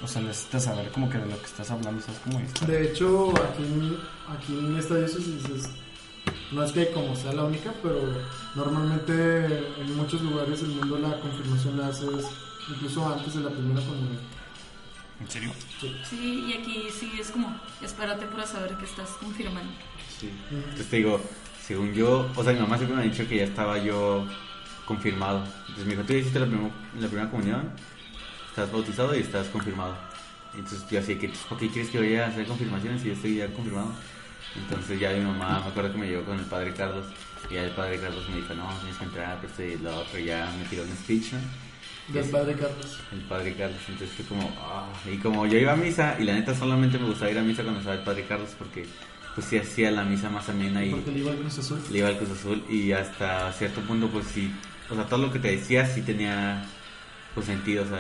[0.04, 2.20] o sea, necesitas saber como que de lo que estás hablando, ¿sabes?
[2.22, 2.66] Como esto.
[2.66, 3.98] De hecho, aquí en,
[4.30, 5.70] aquí en esta diócesis es-
[6.52, 8.00] no es que como sea la única, pero
[8.56, 9.46] normalmente
[9.80, 12.26] en muchos lugares del mundo la confirmación la haces
[12.70, 14.20] incluso antes de la primera comunión.
[15.20, 15.52] ¿En serio?
[16.10, 19.72] Sí, y aquí sí es como, espérate para saber que estás confirmando.
[20.20, 20.30] Sí.
[20.52, 21.22] Entonces te digo,
[21.66, 24.26] según yo, o sea, mi mamá siempre me ha dicho que ya estaba yo
[24.86, 25.44] confirmado.
[25.62, 27.72] Entonces me dijo, tú ya hiciste la, prim- la primera comunión,
[28.50, 29.96] estás bautizado y estás confirmado.
[30.54, 33.36] Entonces yo así que, ¿por qué quieres que vaya a hacer confirmaciones si yo estoy
[33.36, 33.92] ya confirmado?
[34.56, 37.06] Entonces ya mi mamá, me acuerdo que me llevó con el padre Carlos
[37.50, 39.98] y ya el padre Carlos me dijo, no, tienes que entrar, pues esto y lo
[39.98, 41.40] otro, ya me tiró un speech, ¿no?
[42.08, 43.00] Del padre Carlos.
[43.12, 43.80] el padre Carlos.
[43.90, 47.08] Entonces fue como, ah, y como yo iba a misa, y la neta solamente me
[47.08, 48.86] gustaba ir a misa cuando estaba el padre Carlos, porque
[49.34, 51.80] pues sí hacía la misa más amena y Porque le iba al Cruz Azul.
[51.92, 54.52] le iba al Cruz Azul, y hasta cierto punto, pues sí,
[54.90, 56.64] o sea, todo lo que te decía sí tenía
[57.34, 58.00] pues sentido, o sea,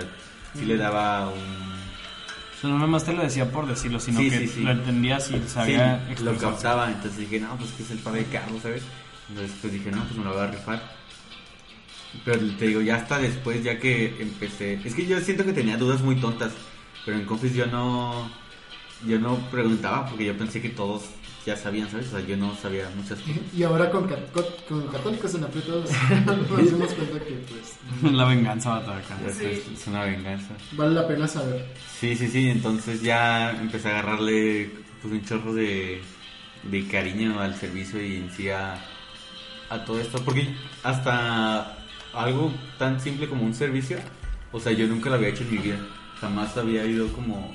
[0.53, 1.33] sí le daba un.
[1.39, 4.61] O sea, no nada más te lo decía por decirlo, sino Sí, que sí, sí.
[4.61, 8.25] lo entendías y Sí, sabía lo captaba, entonces dije, no, pues que es el padre
[8.31, 8.83] Carlos, ¿sabes?
[9.29, 10.81] Entonces pues dije, no, pues me lo voy a rifar.
[12.23, 14.79] Pero te digo, ya hasta después, ya que empecé.
[14.83, 16.53] Es que yo siento que tenía dudas muy tontas.
[17.05, 18.29] Pero en Confis yo no.
[19.05, 21.03] Yo no preguntaba porque yo pensé que todos
[21.45, 22.07] ya sabían, ¿sabes?
[22.07, 23.35] O sea, yo no sabía muchas cosas.
[23.55, 25.89] Y ahora con, ca- con, con católicos en aprietos
[26.25, 29.17] nos dimos cuenta que pues La venganza va a estar acá.
[29.27, 30.53] Ya sabes, Es una venganza.
[30.71, 31.67] vale la pena saber.
[31.99, 32.49] Sí, sí, sí.
[32.49, 36.01] Entonces ya empecé a agarrarle pues, un chorro de,
[36.63, 38.75] de cariño al servicio y en sí a,
[39.69, 40.23] a todo esto.
[40.23, 40.47] Porque
[40.81, 41.77] hasta
[42.15, 43.97] algo tan simple como un servicio,
[44.51, 45.79] o sea, yo nunca lo había hecho en mi vida.
[46.19, 47.53] Jamás había ido como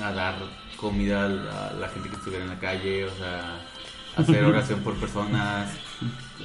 [0.00, 0.36] a dar
[0.76, 3.60] comida a la, gente que estuviera en la calle, o sea,
[4.16, 5.70] hacer oración por personas.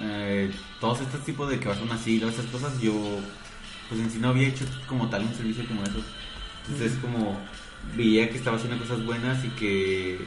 [0.01, 2.93] eh, todos estos tipos de que vas a un asilo, esas cosas, yo
[3.87, 6.01] pues en sí no había hecho como tal un servicio como eso.
[6.67, 7.39] Entonces como
[7.95, 10.19] veía que estaba haciendo cosas buenas y que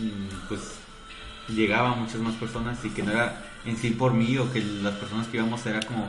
[0.00, 0.78] mm, pues
[1.48, 4.60] llegaba a muchas más personas y que no era en sí por mí o que
[4.60, 6.08] las personas que íbamos era como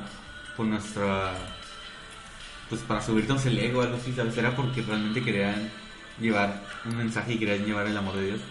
[0.56, 1.34] por nuestra
[2.70, 4.38] pues para subirnos el ego algo así, ¿sabes?
[4.38, 5.70] Era porque realmente querían
[6.20, 8.42] llevar un mensaje y querían llevar el amor de Dios.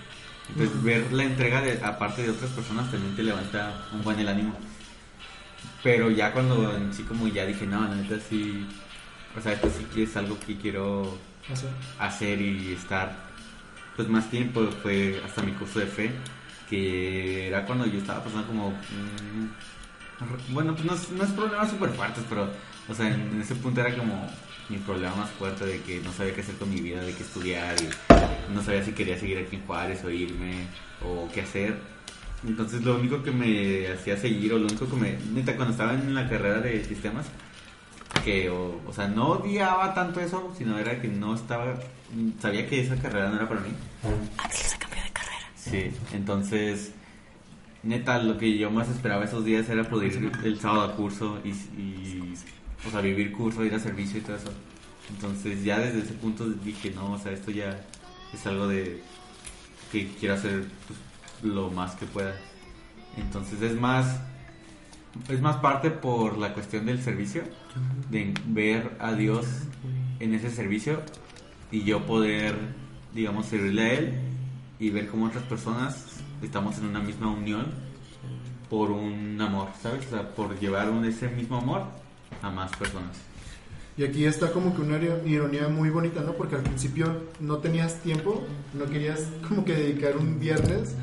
[0.48, 4.28] Entonces ver la entrega de aparte de otras personas también te levanta un buen el
[4.28, 4.54] ánimo.
[5.82, 8.66] Pero ya cuando en sí como ya dije, no, la neta sí,
[9.36, 11.18] o sea, esto sí que es algo que quiero
[11.98, 13.32] hacer y estar
[13.96, 16.10] pues más tiempo fue hasta mi curso de fe
[16.70, 19.48] que era cuando yo estaba pasando como mm,
[20.50, 22.48] bueno pues no, es- no es problemas súper fuertes pero
[22.88, 24.28] o sea en, en ese punto era como
[24.68, 27.22] mi problema más fuerte de que no sabía qué hacer con mi vida de qué
[27.22, 30.66] estudiar y no sabía si quería seguir aquí en Juárez o irme
[31.04, 31.78] o qué hacer
[32.46, 35.94] entonces lo único que me hacía seguir o lo único que me neta cuando estaba
[35.94, 37.26] en la carrera de sistemas
[38.24, 41.74] que o, o sea no odiaba tanto eso sino era que no estaba
[42.40, 43.70] sabía que esa carrera no era para mí
[44.38, 45.48] Axel se cambió de carrera.
[45.56, 46.92] sí entonces
[47.83, 51.38] neta lo que yo más esperaba esos días era poder ir el sábado a curso
[51.45, 52.35] y, y,
[52.87, 54.53] o sea vivir curso ir a servicio y todo eso.
[55.11, 57.85] Entonces ya desde ese punto dije no o sea esto ya
[58.33, 59.03] es algo de
[59.90, 60.99] que quiero hacer pues,
[61.42, 62.35] lo más que pueda.
[63.16, 64.21] Entonces es más
[65.29, 67.42] es más parte por la cuestión del servicio,
[68.11, 69.47] de ver a Dios
[70.21, 71.03] en ese servicio
[71.71, 72.57] y yo poder,
[73.14, 74.21] digamos, servirle a Él
[74.79, 76.12] y ver cómo otras personas
[76.46, 77.66] estamos en una misma unión
[78.70, 80.07] por un amor, ¿sabes?
[80.07, 81.83] O sea, por llevar un, ese mismo amor
[82.42, 83.16] a más personas.
[83.98, 86.33] Y aquí está como que una iro- ironía muy bonita, ¿no?
[86.33, 90.94] Porque al principio no tenías tiempo, no querías como que dedicar un viernes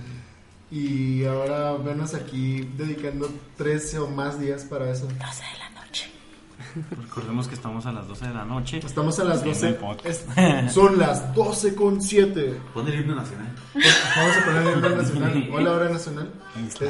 [0.71, 5.05] y ahora venos aquí dedicando 13 o más días para eso.
[5.05, 5.68] 12 de la.
[6.89, 8.79] Recordemos que estamos a las 12 de la noche.
[8.85, 9.67] Estamos a las Haciendo 12.
[9.69, 10.05] el podcast.
[10.37, 12.57] es- son las 12 con 7.
[12.73, 13.47] Pon el himno nacional.
[13.73, 15.49] Vamos a poner el himno nacional.
[15.53, 16.31] Hola, hora nacional.
[16.67, 16.89] Este,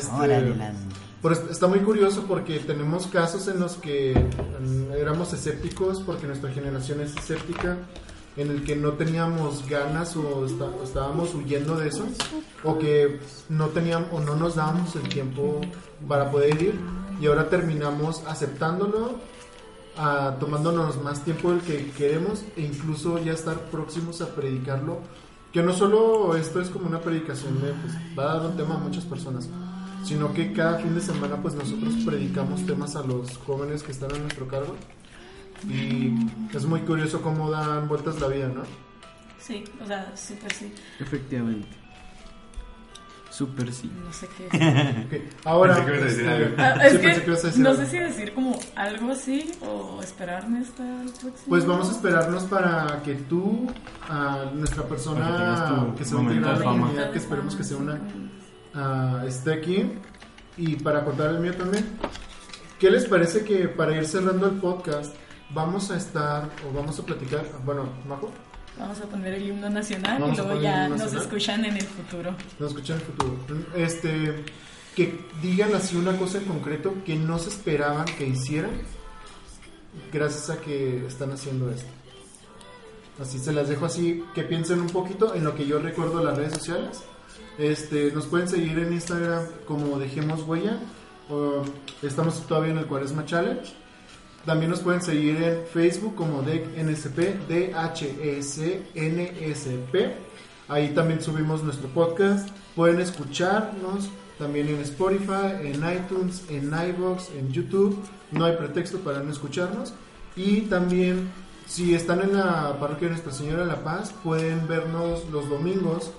[1.22, 4.14] Pero está muy curioso porque tenemos casos en los que
[4.62, 7.78] mm, éramos escépticos porque nuestra generación es escéptica,
[8.38, 12.06] en el que no teníamos ganas o, está- o estábamos huyendo de eso,
[12.64, 15.60] o que no teníamos o no nos dábamos el tiempo
[16.08, 16.80] para poder ir
[17.20, 19.20] y ahora terminamos aceptándolo,
[20.00, 25.00] ah, tomándonos más tiempo del que queremos e incluso ya estar próximos a predicarlo.
[25.54, 28.76] Que no solo esto es como una predicación de, pues, va a dar un tema
[28.76, 29.50] a muchas personas,
[30.04, 34.14] sino que cada fin de semana pues nosotros predicamos temas a los jóvenes que están
[34.14, 34.76] a nuestro cargo
[35.68, 36.14] y
[36.56, 38.62] es muy curioso cómo dan vueltas la vida, ¿no?
[39.40, 40.72] Sí, o sea, súper sí.
[41.00, 41.68] Efectivamente.
[43.40, 43.90] Súper sí.
[44.04, 44.50] No sé qué.
[45.06, 46.56] Ok, Ahora, Pensé que ibas a decir este, algo.
[46.58, 47.82] Ah, sí, es pensé que que ibas a decir no algo.
[47.82, 51.46] sé si decir como algo así o esperarme hasta el próximo.
[51.48, 53.72] Pues vamos a esperarnos para que tú,
[54.10, 57.78] a nuestra que persona tu que se va a la comunidad, que esperemos que sea
[57.78, 57.98] una,
[58.76, 59.90] ah, esté aquí.
[60.58, 61.86] Y para contar el mío también,
[62.78, 65.16] ¿qué les parece que para ir cerrando el podcast
[65.52, 67.46] vamos a estar o vamos a platicar?
[67.64, 68.32] Bueno, Majo,
[68.80, 72.34] Vamos a poner el himno nacional Vamos y luego ya nos escuchan en el futuro.
[72.58, 73.66] Nos escuchan en el futuro.
[73.76, 74.44] Este,
[74.96, 78.72] que digan así una cosa en concreto que no se esperaban que hicieran
[80.12, 81.90] gracias a que están haciendo esto.
[83.22, 86.26] Así se las dejo así, que piensen un poquito en lo que yo recuerdo de
[86.26, 87.04] las redes sociales.
[87.58, 90.80] Este, nos pueden seguir en Instagram como Dejemos Huella.
[91.30, 91.64] o
[92.02, 93.74] estamos todavía en el Cuaresma Challenge.
[94.46, 98.70] También nos pueden seguir en Facebook como DECNSP, D-H-E-C-N-S-P.
[100.68, 102.50] Ahí también subimos nuestro podcast.
[102.76, 108.00] Pueden escucharnos también en Spotify, en iTunes, en iBox, en YouTube.
[108.32, 109.94] No hay pretexto para no escucharnos.
[110.36, 111.30] Y también,
[111.68, 116.12] si están en la parroquia de Nuestra Señora de la Paz, pueden vernos los domingos.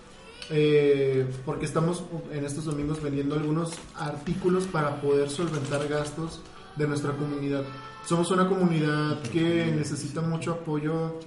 [0.53, 2.03] eh, porque estamos
[2.33, 6.41] en estos domingos vendiendo algunos artículos para poder solventar gastos
[6.77, 7.63] de nuestra comunidad.
[8.07, 11.19] Somos una comunidad que necesita mucho apoyo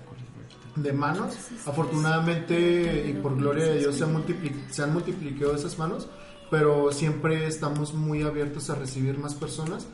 [0.76, 1.36] de manos.
[1.66, 4.24] Afortunadamente y por gloria de Dios se han,
[4.70, 6.08] se han multiplicado esas manos,
[6.50, 9.88] pero siempre estamos muy abiertos a recibir más personas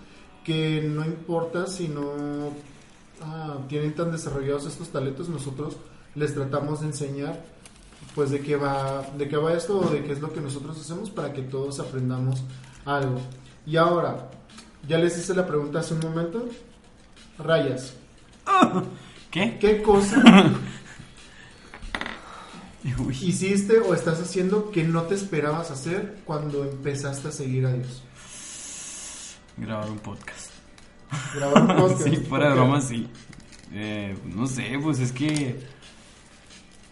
[0.44, 2.52] que no importa si no
[3.22, 5.78] ah, tienen tan desarrollados estos talentos, nosotros
[6.16, 7.44] les tratamos de enseñar
[8.16, 10.80] pues de qué va de qué va esto o de qué es lo que nosotros
[10.80, 12.44] hacemos para que todos aprendamos
[12.86, 13.20] algo.
[13.66, 14.32] Y ahora,
[14.90, 16.50] ya les hice la pregunta hace un momento.
[17.38, 17.94] Rayas,
[19.32, 19.58] ¿Qué?
[19.60, 20.22] ¿qué cosa
[23.22, 28.04] hiciste o estás haciendo que no te esperabas hacer cuando empezaste a seguir a Dios?
[29.56, 30.52] Grabar un podcast.
[31.36, 32.04] Grabar un podcast.
[32.04, 33.08] Sí, fuera de broma, sí.
[33.72, 35.60] Eh, no sé, pues es que.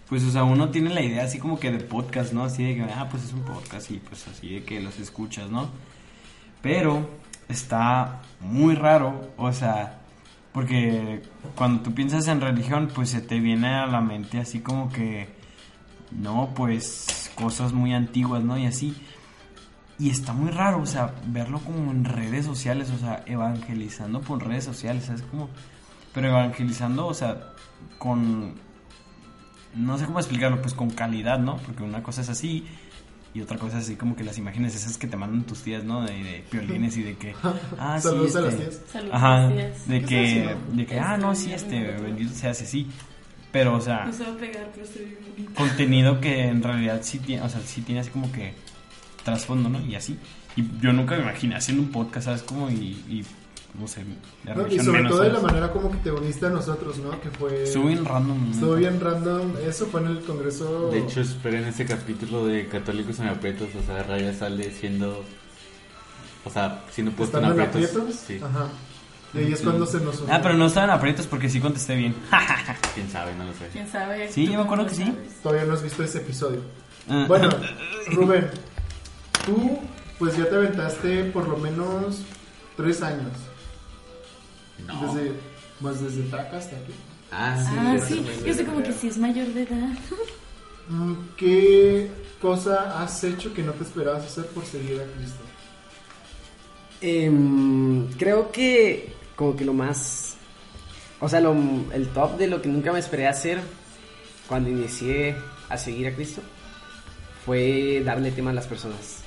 [0.07, 2.45] Pues, o sea, uno tiene la idea así como que de podcast, ¿no?
[2.45, 5.49] Así de que, ah, pues es un podcast y pues así de que los escuchas,
[5.49, 5.69] ¿no?
[6.62, 7.10] Pero
[7.49, 9.99] está muy raro, o sea,
[10.53, 11.21] porque
[11.55, 15.29] cuando tú piensas en religión, pues se te viene a la mente así como que,
[16.12, 18.57] no, pues cosas muy antiguas, ¿no?
[18.57, 18.95] Y así.
[19.99, 24.45] Y está muy raro, o sea, verlo como en redes sociales, o sea, evangelizando por
[24.45, 25.23] redes sociales, ¿sabes?
[25.23, 25.49] Como,
[26.13, 27.53] pero evangelizando, o sea,
[27.97, 28.55] con,
[29.75, 31.57] no sé cómo explicarlo, pues con calidad, ¿no?
[31.57, 32.67] Porque una cosa es así
[33.33, 35.83] y otra cosa es así como que las imágenes esas que te mandan tus tías,
[35.83, 36.03] ¿no?
[36.03, 37.35] De, de piolines y de que,
[37.77, 38.81] ah, sí, Saludos a las este, tías.
[38.91, 39.87] Saludos, Ajá, tías.
[39.87, 42.87] de ¿Qué que, de que, ah, no, sí, este, bendito se hace así.
[43.51, 46.99] Pero, o sea, No se va a pegar, pero estoy bien contenido que en realidad
[47.01, 48.53] sí tiene, o sea, sí tiene así como que
[49.23, 49.79] trasfondo, ¿no?
[49.85, 50.17] Y así.
[50.55, 52.41] Y yo nunca me imaginé haciendo un podcast, ¿sabes?
[52.43, 52.75] Como y,
[53.07, 53.25] y
[53.79, 54.03] no sé,
[54.43, 56.97] de No, y sobre menos, todo de la manera como que te uniste a nosotros,
[56.97, 57.19] ¿no?
[57.21, 57.63] Que fue...
[57.63, 58.51] Estuvo bien random.
[58.51, 59.53] Estuvo bien random.
[59.65, 60.89] Eso fue en el congreso...
[60.91, 63.69] De hecho, esperen ese capítulo de Católicos en Aprietos.
[63.75, 65.23] O sea, Raya sale siendo.
[66.43, 67.91] O sea, siendo puesto en ¿Estando en aprietos.
[68.01, 68.19] aprietos?
[68.25, 68.39] Sí.
[68.43, 68.67] Ajá.
[69.33, 70.33] Y ahí es cuando se nos unió.
[70.33, 72.15] Ah, pero no estaban aprietos porque sí contesté bien.
[72.95, 73.67] Quién sabe, no lo sé.
[73.73, 74.31] ¿Quién sabe?
[74.31, 75.13] Sí, yo me acuerdo que sí.
[75.43, 76.61] Todavía no has visto ese episodio.
[77.09, 77.49] Ah, Bueno,
[78.11, 78.49] Rubén,
[79.45, 79.77] tú
[80.17, 82.21] pues ya te aventaste por lo menos
[82.75, 83.31] tres años.
[84.85, 85.13] No.
[85.13, 85.31] Desde,
[85.81, 86.93] pues desde Taca hasta aquí.
[87.31, 87.75] Ah, sí.
[87.77, 88.25] Ah, sí.
[88.45, 89.89] Yo sé como que sí es mayor de edad.
[90.89, 92.09] Mm, ¿Qué
[92.41, 95.39] cosa has hecho que no te esperabas hacer por seguir a Cristo?
[97.01, 100.35] Em, creo que como que lo más,
[101.19, 101.55] o sea, lo-
[101.93, 103.59] el top de lo que nunca me esperé hacer
[104.47, 105.35] cuando inicié
[105.69, 106.41] a seguir a Cristo
[107.45, 109.19] fue darle tema a las personas.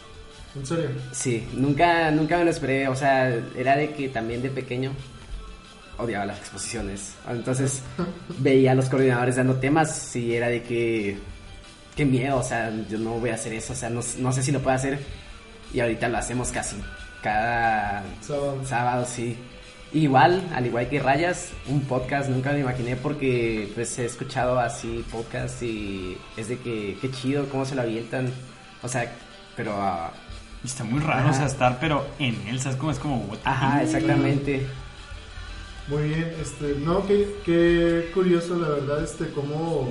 [0.56, 0.88] ¿En serio?
[1.12, 4.90] Sí, nunca, nunca me lo esperé, o sea, era de que también de pequeño
[6.00, 7.14] odiaba las exposiciones.
[7.28, 7.82] Entonces
[8.38, 11.18] veía a los coordinadores dando temas y era de que,
[11.96, 14.42] qué miedo, o sea, yo no voy a hacer eso, o sea, no, no sé
[14.42, 14.98] si lo puedo hacer.
[15.72, 16.76] Y ahorita lo hacemos casi
[17.22, 18.60] cada Sábado.
[18.64, 19.36] sábado, sí.
[19.92, 25.04] Igual, al igual que Rayas, un podcast nunca me imaginé porque pues he escuchado así
[25.10, 28.32] podcast y es de que qué chido cómo se lo avientan.
[28.82, 29.12] O sea,
[29.56, 30.12] pero ah,
[30.64, 31.30] Está muy raro, Ajá.
[31.30, 32.76] o sea, estar, pero en él, ¿sabes?
[32.76, 33.26] Como es como.
[33.44, 34.66] ajá, exactamente.
[35.90, 39.90] Muy bien, este, no, qué, qué curioso, la verdad, este, cómo,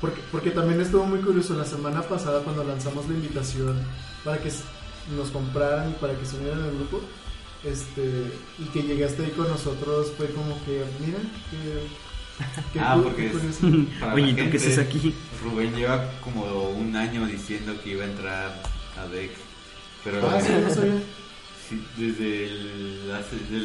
[0.00, 3.78] porque, porque también estuvo muy curioso la semana pasada cuando lanzamos la invitación
[4.24, 4.50] para que
[5.16, 7.00] nos compraran y para que se unieran al grupo,
[7.64, 11.18] este, y que llegaste ahí con nosotros, fue como que, mira,
[11.50, 11.86] qué,
[12.72, 13.56] qué Ah, porque qué es-
[14.00, 15.14] para Oye, ¿y tú qué gente, haces aquí?
[15.44, 18.62] Rubén lleva como un año diciendo que iba a entrar
[19.00, 19.30] a DEC.
[20.02, 21.00] Pero Ah, sí, no sabía.
[21.72, 23.62] Sí, desde el, el,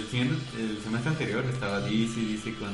[0.60, 2.70] el semestre anterior estaba dice dice con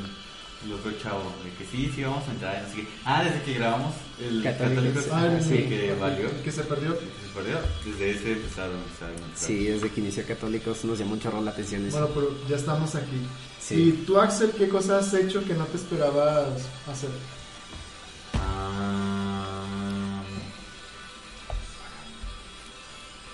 [0.65, 2.55] el otro chavo de que sí, sí vamos a entrar.
[2.55, 5.03] y Así que, ah, desde que grabamos el Católicos.
[5.03, 6.29] Católicos, Ah, sí, que valió.
[6.29, 6.93] el que se perdió.
[6.93, 7.57] Se perdió.
[7.85, 9.35] Desde ese empezaron, empezaron a entrar.
[9.37, 11.97] Sí, desde que inició Católicos nos llamó un chorro la atención eso.
[11.99, 13.17] Bueno, pero ya estamos aquí.
[13.59, 13.75] Sí.
[13.75, 16.47] Y tú, Axel, ¿qué cosas has hecho que no te esperabas
[16.89, 17.09] hacer?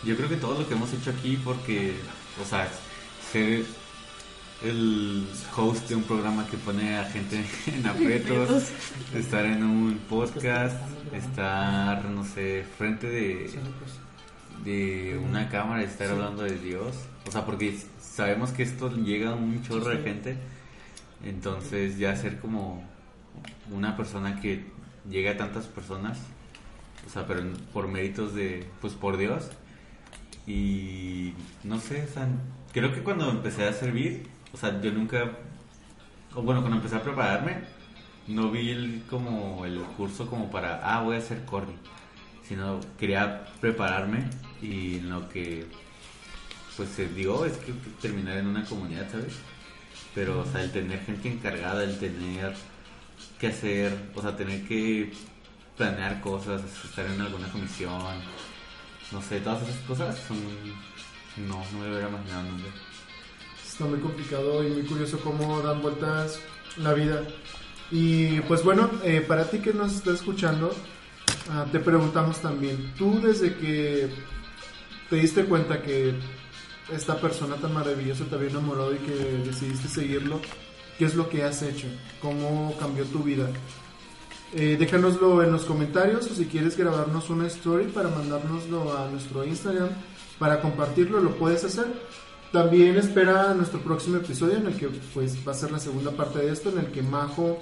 [0.03, 1.93] Yo creo que todo lo que hemos hecho aquí porque,
[2.41, 2.69] o sea,
[3.31, 3.65] ser
[4.63, 8.71] el host de un programa que pone a gente en aprietos,
[9.13, 10.77] estar en un podcast,
[11.13, 13.49] estar, no sé, frente de,
[14.63, 16.95] de una cámara y estar hablando de Dios.
[17.27, 20.37] O sea, porque sabemos que esto llega a un chorro de gente,
[21.23, 22.83] entonces ya ser como
[23.71, 24.65] una persona que
[25.09, 26.17] llega a tantas personas,
[27.07, 29.49] o sea, pero por méritos de, pues por Dios.
[30.49, 32.27] Y no sé, o sea,
[32.73, 35.31] creo que cuando empecé a servir, o sea, yo nunca,
[36.33, 37.57] o bueno, cuando empecé a prepararme,
[38.25, 41.75] no vi el, como el curso como para, ah, voy a hacer corny,
[42.43, 44.27] sino quería prepararme
[44.59, 45.67] y lo que,
[46.75, 49.35] pues se dio es que terminar en una comunidad, ¿sabes?
[50.15, 52.55] Pero, o sea, el tener gente encargada, el tener
[53.39, 55.13] que hacer, o sea, tener que
[55.77, 58.01] planear cosas, estar en alguna comisión,
[59.11, 60.37] no sé, todas esas cosas son,
[61.47, 62.67] no, no me lo hubiera imaginado nunca.
[63.65, 66.39] Está muy complicado y muy curioso cómo dan vueltas
[66.77, 67.23] la vida.
[67.91, 70.73] Y pues bueno, eh, para ti que nos estás escuchando,
[71.49, 74.09] ah, te preguntamos también, tú desde que
[75.09, 76.13] te diste cuenta que
[76.93, 80.39] esta persona tan maravillosa te había enamorado y que decidiste seguirlo,
[80.97, 81.87] ¿qué es lo que has hecho?
[82.21, 83.49] ¿Cómo cambió tu vida?
[84.53, 89.45] Eh, déjanoslo en los comentarios o si quieres grabarnos una story para mandárnoslo a nuestro
[89.45, 89.89] Instagram
[90.39, 91.85] para compartirlo, lo puedes hacer.
[92.51, 96.39] También espera nuestro próximo episodio en el que pues va a ser la segunda parte
[96.39, 97.59] de esto, en el que Majo,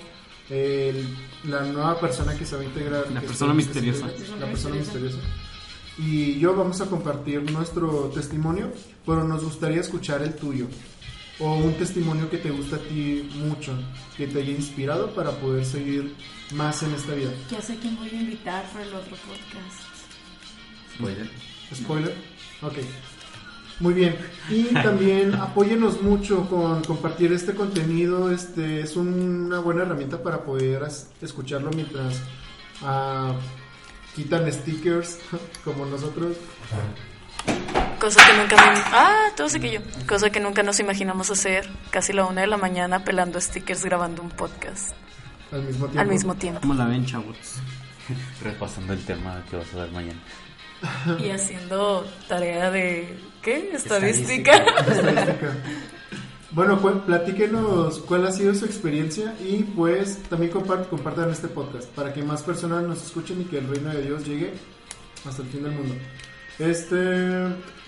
[0.50, 1.06] el-
[1.44, 4.08] la nueva persona que se va a integrar, La persona misteriosa.
[4.40, 5.18] la persona misteriosa,
[5.98, 8.72] y yo vamos a compartir nuestro testimonio,
[9.06, 10.68] pero nos gustaría escuchar el tuyo
[11.40, 13.74] o un testimonio que te gusta a ti mucho,
[14.16, 16.16] que te haya inspirado para poder seguir
[16.54, 17.32] más en esta vida.
[17.52, 19.98] Ya sé quién voy a invitar para el otro podcast.
[20.96, 21.30] Spoiler.
[21.74, 22.16] Spoiler.
[22.62, 22.78] Ok.
[23.80, 24.16] Muy bien.
[24.50, 28.32] Y también apóyenos mucho con compartir este contenido.
[28.32, 30.88] Este es una buena herramienta para poder
[31.22, 32.20] escucharlo mientras
[32.82, 33.34] ah,
[34.16, 35.20] quitan stickers
[35.64, 36.38] como nosotros.
[38.00, 38.80] Cosa que nunca me...
[38.94, 39.80] Ah, todo sé que yo.
[40.08, 41.68] Cosa que nunca nos imaginamos hacer.
[41.90, 44.92] Casi la una de la mañana pelando stickers grabando un podcast.
[45.52, 46.00] Al mismo tiempo.
[46.02, 46.62] Al mismo tiempo.
[46.62, 47.36] ¿Cómo la ven, chavos?
[48.44, 50.20] Repasando el tema que vas a dar mañana.
[51.20, 53.18] Y haciendo tarea de...
[53.42, 53.72] ¿Qué?
[53.74, 54.52] Estadística.
[54.58, 55.56] Estadística.
[56.52, 61.88] Bueno, pues platíquenos cuál ha sido su experiencia y pues también compart- compartan este podcast
[61.90, 64.54] para que más personas nos escuchen y que el reino de Dios llegue
[65.28, 65.96] hasta el fin del mundo.
[66.60, 66.96] Este,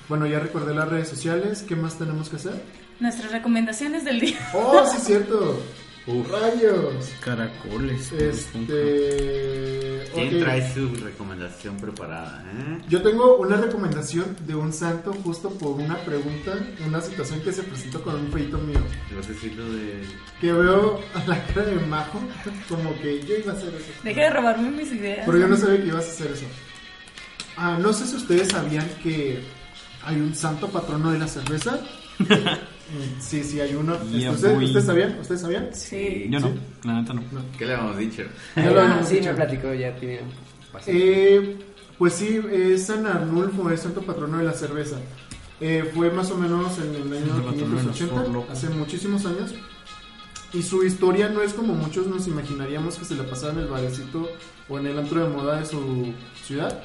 [0.09, 2.61] bueno, ya recordé las redes sociales, ¿qué más tenemos que hacer?
[2.99, 4.37] Nuestras recomendaciones del día.
[4.53, 5.61] Oh, sí, cierto.
[6.07, 7.11] Rayos.
[7.23, 8.11] Caracoles.
[8.13, 12.43] Este, ¿Quién trae su recomendación preparada?
[12.51, 12.79] eh?
[12.89, 16.53] Yo tengo una recomendación de un santo justo por una pregunta,
[16.87, 18.79] una situación que se presentó con un feito mío.
[19.07, 20.01] ¿Te vas a decir lo de
[20.41, 22.19] Que veo a la cara de Majo
[22.67, 23.91] como que yo iba a hacer eso.
[24.03, 25.23] Deja de robarme mis ideas.
[25.27, 26.45] Pero yo no sabía que ibas a hacer eso.
[27.55, 29.43] Ah, no sé si ustedes sabían que
[30.05, 31.79] hay un santo patrono de la cerveza.
[33.19, 33.95] Sí, sí, hay uno.
[34.09, 34.63] Yeah, ¿Ustedes.
[34.63, 35.19] ¿Ustedes sabían?
[35.21, 35.69] ¿Ustedes sabían?
[35.73, 36.25] Sí.
[36.27, 36.53] Yo no, ¿Sí?
[36.85, 37.21] la neta no.
[37.55, 38.23] ¿Qué le habíamos dicho?
[38.55, 39.29] Ya lo Ah, habíamos sí, dicho.
[39.29, 40.21] me platicó, ya tiene.
[40.87, 41.59] Eh,
[41.99, 44.95] pues sí, es San Arnulfo, es santo patrono de la cerveza.
[45.61, 48.57] Eh, fue más o menos en el año Santo patrono de los 580, forlocos.
[48.57, 49.53] hace muchísimos años.
[50.53, 53.67] Y su historia no es como muchos nos imaginaríamos que se la pasaba en el
[53.67, 54.27] barecito
[54.67, 56.11] o en el antro de moda de su
[56.43, 56.81] ciudad.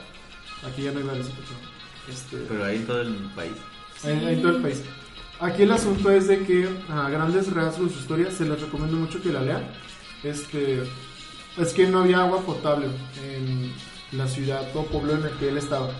[0.71, 1.74] Aquí ya no hay barecito, pero,
[2.09, 3.53] este, Pero ahí en todo el país.
[4.05, 4.83] en, en todo el país.
[5.41, 9.21] Aquí el asunto es de que a grandes rasgos su historia se les recomiendo mucho
[9.21, 9.65] que la lean.
[10.23, 10.83] Este
[11.59, 12.87] es que no había agua potable
[13.23, 13.73] en
[14.13, 15.91] la ciudad o pueblo en el que él estaba.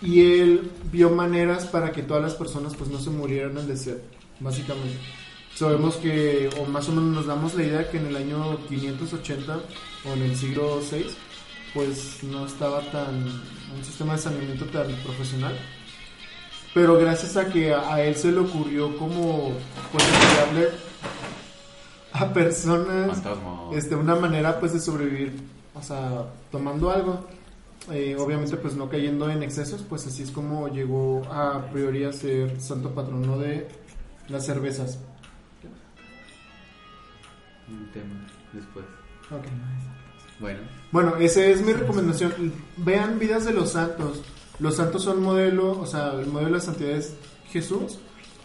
[0.00, 3.98] Y él vio maneras para que todas las personas pues no se murieran de sed,
[4.38, 4.98] básicamente.
[5.54, 9.60] Sabemos que, o más o menos nos damos la idea que en el año 580
[10.04, 11.06] o en el siglo VI,
[11.74, 13.24] pues no estaba tan,
[13.76, 15.56] un sistema de saneamiento tan profesional
[16.74, 19.52] pero gracias a que a, él se le ocurrió como
[19.92, 20.68] pues enseñarle
[22.12, 23.70] a personas Fantasma.
[23.72, 25.32] este una manera pues de sobrevivir
[25.74, 27.26] o sea tomando algo
[27.90, 32.12] eh, obviamente pues no cayendo en excesos pues así es como llegó a priori a
[32.12, 33.68] ser santo patrono de
[34.28, 34.98] las cervezas
[37.68, 38.86] Un tema después.
[39.30, 39.44] Ok.
[40.40, 40.60] Bueno,
[40.92, 42.52] Bueno, esa es mi recomendación.
[42.76, 44.22] Vean vidas de los santos.
[44.58, 47.14] Los santos son modelo, o sea, el modelo de santidad es
[47.50, 47.98] Jesús,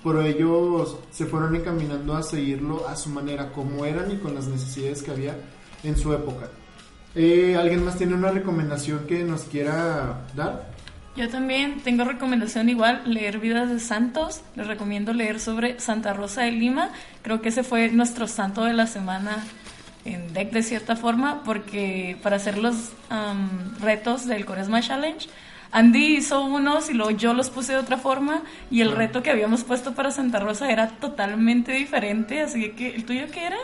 [0.03, 4.47] pero ellos se fueron encaminando a seguirlo a su manera, como eran y con las
[4.47, 5.35] necesidades que había
[5.83, 6.49] en su época.
[7.15, 10.73] Eh, ¿Alguien más tiene una recomendación que nos quiera dar?
[11.15, 14.41] Yo también tengo recomendación igual, leer Vidas de Santos.
[14.55, 16.89] Les recomiendo leer sobre Santa Rosa de Lima.
[17.21, 19.43] Creo que ese fue nuestro santo de la semana
[20.05, 25.27] en DEC de cierta forma, porque para hacer los am, retos del Coresma Challenge,
[25.71, 29.31] Andy hizo unos y luego yo los puse de otra forma y el reto que
[29.31, 33.57] habíamos puesto para Santa Rosa era totalmente diferente, así que ¿el tuyo qué era?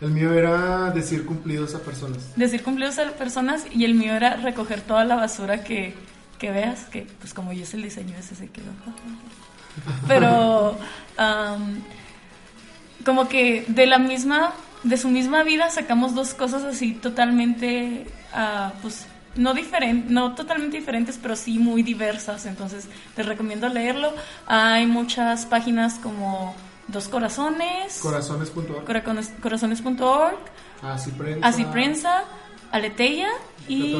[0.00, 2.36] El mío era decir cumplidos a personas.
[2.36, 5.94] decir cumplidos a personas y el mío era recoger toda la basura que,
[6.38, 8.72] que veas, que pues como yo es el diseño ese se quedó.
[10.08, 10.76] Pero
[11.18, 11.82] am,
[13.04, 18.72] como que de la misma, de su misma vida sacamos dos cosas así totalmente, ah,
[18.82, 19.06] pues
[19.36, 22.46] no diferentes, no totalmente diferentes, pero sí muy diversas.
[22.46, 24.12] Entonces te recomiendo leerlo.
[24.46, 26.54] Hay muchas páginas como
[26.88, 28.84] Dos Corazones, Corazones.org.
[29.40, 30.38] corazones.org,
[30.82, 31.46] Así prensa.
[31.46, 32.24] Así Prensa,
[32.72, 33.28] Aleteia
[33.68, 33.96] y,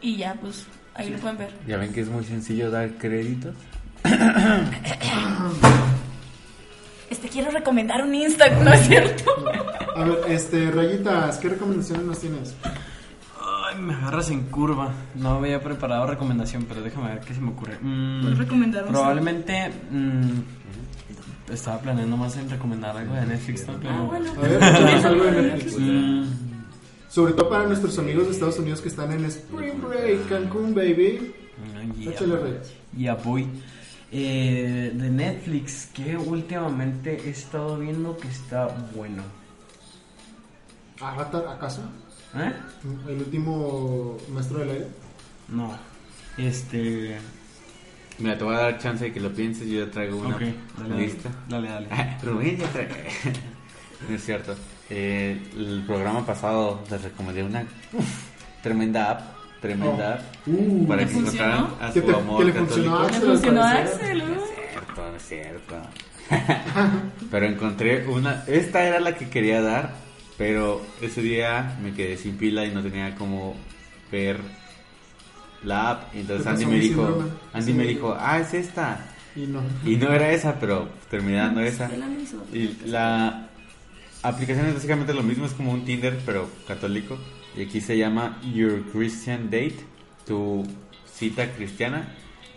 [0.00, 1.54] y ya, pues ahí lo pueden ver.
[1.66, 3.54] Ya ven que es muy sencillo dar créditos.
[7.16, 9.24] Este quiero recomendar un Instagram, ¿no es cierto?
[9.96, 12.54] A ver, este, Rayitas, ¿qué recomendaciones nos tienes?
[13.40, 14.92] Ay, me agarras en curva.
[15.14, 17.78] No había preparado recomendación, pero déjame ver qué se me ocurre.
[17.80, 23.80] Mm, Puedes recomendar un Probablemente mm, estaba planeando más en recomendar algo de Netflix, ¿no?
[23.88, 24.32] Ah, bueno.
[24.36, 24.62] A ver,
[25.06, 25.78] algo de Netflix.
[25.78, 26.24] Mm,
[27.08, 31.32] Sobre todo para nuestros amigos de Estados Unidos que están en Spring Break, Cancún, baby.
[31.98, 32.74] ya, Échale, Reyes.
[32.94, 33.48] ya voy.
[34.18, 39.22] Eh, de Netflix, que últimamente he estado viendo que está bueno.
[40.98, 41.82] Avatar, ¿acaso?
[42.34, 42.50] ¿Eh?
[43.08, 44.86] El último maestro del aire.
[45.48, 45.78] No.
[46.38, 47.18] Este.
[48.18, 49.68] Mira, te voy a dar chance de que lo pienses.
[49.68, 50.42] Yo ya traigo una Ok,
[50.78, 51.30] dale, lista.
[51.50, 51.88] Dale, dale.
[52.22, 52.88] Rubén ya trae.
[54.08, 54.56] no es cierto.
[54.88, 58.06] Eh, el programa pasado les recomendé una uf,
[58.62, 59.35] tremenda app.
[59.66, 60.20] Tremenda app.
[60.46, 61.44] Uh, para ¿Le que funcionó?
[61.54, 62.74] encontraran a ¿Qué su te- amor qué le católico.
[62.74, 63.70] funcionó a ¿Le Axel, funcionó a?
[63.72, 64.18] Axel?
[64.18, 65.76] No es cierto, no es cierto.
[67.30, 68.44] pero encontré una.
[68.46, 69.94] Esta era la que quería dar,
[70.38, 73.54] pero ese día me quedé sin pila y no tenía como
[74.10, 74.38] ver
[75.62, 76.14] la app.
[76.14, 77.30] Entonces Andy me dijo, síndrome.
[77.52, 77.72] Andy Sí.
[77.78, 78.98] me dijo, ah, es esta.
[79.34, 79.60] Y no.
[79.84, 81.88] Y no era esa, pero terminando esa.
[81.88, 82.42] De la misma.
[82.52, 83.48] Y la
[84.22, 87.18] aplicación es básicamente lo mismo, es como un Tinder, pero católico.
[87.56, 89.78] Y aquí se llama Your Christian Date,
[90.26, 90.64] tu
[91.10, 92.06] cita cristiana.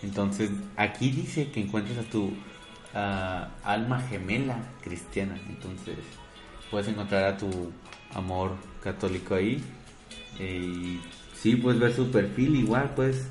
[0.03, 2.33] Entonces, aquí dice que encuentras a tu
[2.93, 5.39] ah, alma gemela cristiana.
[5.47, 5.97] Entonces,
[6.69, 7.71] puedes encontrar a tu
[8.13, 9.63] amor católico ahí.
[10.37, 10.99] Y
[11.33, 13.27] sí, puedes ver su perfil igual, puedes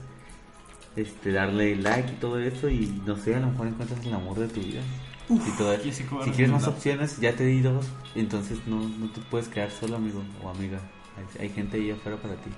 [0.96, 2.70] este, darle like y todo eso.
[2.70, 4.80] Y no sé, a lo mejor encuentras el amor de tu vida.
[5.28, 5.92] y todo eso.
[5.92, 7.84] Si quieres más opciones, ya te di dos.
[8.14, 10.80] Entonces, no, no te puedes quedar solo, amigo o amiga.
[11.18, 12.50] Hay, hay gente ahí afuera para ti.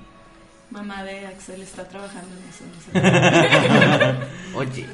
[0.71, 2.65] Mamá de Axel está trabajando en eso.
[2.95, 4.17] No sé.
[4.55, 4.87] Oye,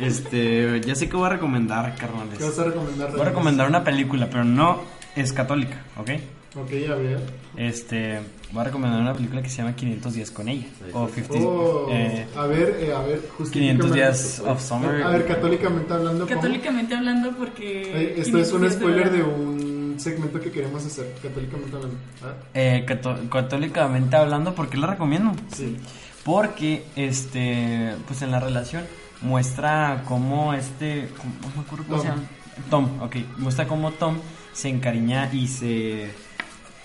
[0.00, 2.36] Este, ya sé que voy a recomendar, carnales.
[2.38, 3.12] ¿Qué vas a recomendar?
[3.12, 4.80] Voy a recomendar una película, pero no
[5.14, 6.10] es católica, ¿ok?
[6.56, 7.20] Ok, a ver.
[7.56, 8.20] Este,
[8.52, 10.66] voy a recomendar una película que se llama 500 días con ella.
[10.92, 13.94] O 50, Oh, eh, a ver, eh, a ver, 500 justifícame.
[13.94, 15.02] días of summer.
[15.02, 16.40] A ver, católicamente hablando, ¿cómo?
[16.40, 17.82] Católicamente hablando, porque.
[17.82, 19.34] Eh, esto es un 500 días spoiler de verano.
[19.36, 21.96] un segmento que queremos hacer, católicamente hablando.
[22.22, 22.34] ¿Ah?
[22.54, 25.32] eh, cató- católicamente hablando, ¿por qué la recomiendo?
[25.54, 25.76] Sí.
[26.24, 28.84] Porque, este, pues en la relación
[29.22, 32.00] muestra cómo este, cómo- me acuerdo cómo Tom.
[32.02, 32.22] se llama.
[32.70, 34.18] Tom, ok, muestra cómo Tom
[34.52, 36.10] se encariña y se,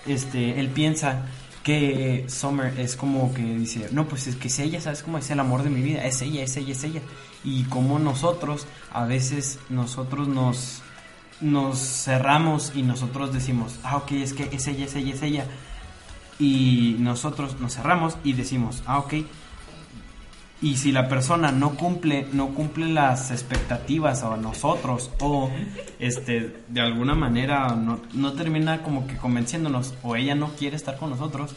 [0.06, 1.26] este, él piensa
[1.62, 5.30] que Summer es como que dice, no, pues es que es ella, ¿sabes cómo es
[5.30, 6.04] el amor de mi vida?
[6.04, 7.02] Es ella, es ella, es ella.
[7.44, 10.82] Y como nosotros, a veces nosotros nos,
[11.40, 15.44] nos cerramos y nosotros decimos, ah, ok, es que es ella, es ella, es ella.
[16.38, 19.14] Y nosotros nos cerramos y decimos, ah, ok.
[20.62, 25.50] Y si la persona no cumple, no cumple las expectativas a nosotros o
[25.98, 30.98] este de alguna manera no, no termina como que convenciéndonos o ella no quiere estar
[30.98, 31.54] con nosotros,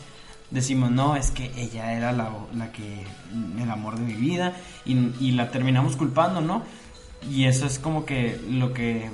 [0.51, 3.05] decimos, no, es que ella era la, la que,
[3.61, 4.53] el amor de mi vida
[4.85, 6.63] y, y la terminamos culpando, ¿no?
[7.29, 9.09] Y eso es como que lo que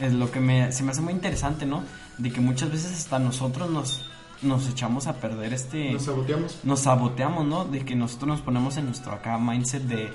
[0.00, 1.82] es lo que me, se me hace muy interesante, ¿no?
[2.18, 4.02] De que muchas veces hasta nosotros nos,
[4.42, 5.92] nos echamos a perder este...
[5.92, 6.58] Nos saboteamos.
[6.64, 7.64] nos saboteamos, ¿no?
[7.64, 10.10] De que nosotros nos ponemos en nuestro acá mindset de,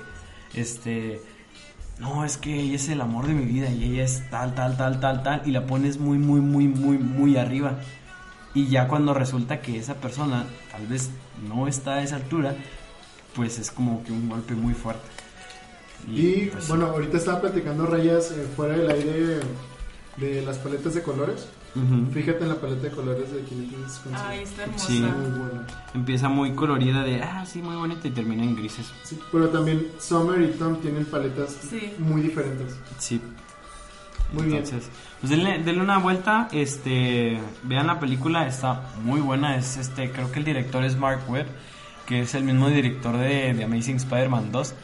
[0.54, 1.20] este...
[1.98, 4.76] No, es que ella es el amor de mi vida y ella es tal, tal,
[4.76, 5.42] tal, tal, tal.
[5.46, 7.78] Y la pones muy, muy, muy, muy, muy arriba.
[8.52, 11.10] Y ya cuando resulta que esa persona tal vez
[11.48, 12.56] no está a esa altura,
[13.34, 15.06] pues es como que un golpe muy fuerte.
[16.08, 19.40] Y pues, bueno, ahorita estaba platicando Rayas eh, fuera del aire
[20.16, 21.48] de las paletas de colores.
[22.12, 24.16] Fíjate en la paleta de colores de 555.
[24.28, 24.86] Ay, está hermosa.
[24.86, 25.00] Sí.
[25.00, 25.66] Muy buena.
[25.92, 28.92] Empieza muy colorida de, ah, sí, muy bonita y termina en grises.
[29.02, 31.92] Sí, pero también Summer y Tom tienen paletas Sí.
[31.98, 32.76] muy diferentes.
[32.98, 33.20] Sí.
[34.32, 34.58] Muy bien.
[34.58, 34.88] Entonces,
[35.20, 40.30] pues denle, denle una vuelta, este, vean la película, está muy buena, es este, creo
[40.30, 41.46] que el director es Mark Webb,
[42.06, 44.74] que es el mismo director de, de Amazing Spider-Man 2,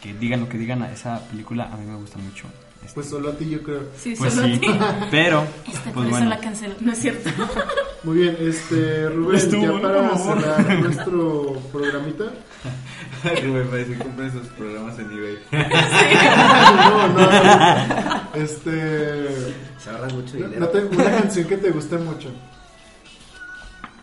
[0.00, 2.46] que digan lo que digan, esa película a mí me gusta mucho.
[2.94, 3.82] Pues solo a ti yo creo.
[4.00, 4.66] Sí, pues solo sí, a ti.
[5.10, 6.74] pero, Este, por pues eso bueno, la canceló.
[6.80, 7.30] No es cierto.
[8.04, 12.24] Muy bien, este Rubén, Estuvo ya para cerrar nuestro programita.
[13.44, 15.38] Rubén parece que compren sus programas en eBay.
[15.52, 18.34] no, no, no.
[18.34, 19.52] Este.
[19.78, 20.60] Se ahorra mucho dinero.
[20.60, 22.30] no te- una canción que te guste mucho.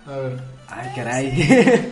[0.07, 0.41] A ver.
[0.67, 1.91] Ay, caray.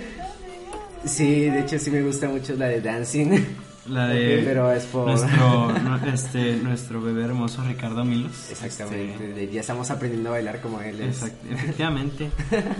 [1.05, 3.39] sí, de hecho sí me gusta mucho la de Dancing.
[3.87, 5.07] La de Pero es por...
[5.07, 5.73] nuestro,
[6.13, 8.49] este, nuestro bebé hermoso Ricardo Milos.
[8.51, 9.27] Exactamente.
[9.33, 11.01] de- Ya estamos aprendiendo a bailar como él.
[11.01, 11.23] es.
[11.23, 12.31] Exact- efectivamente.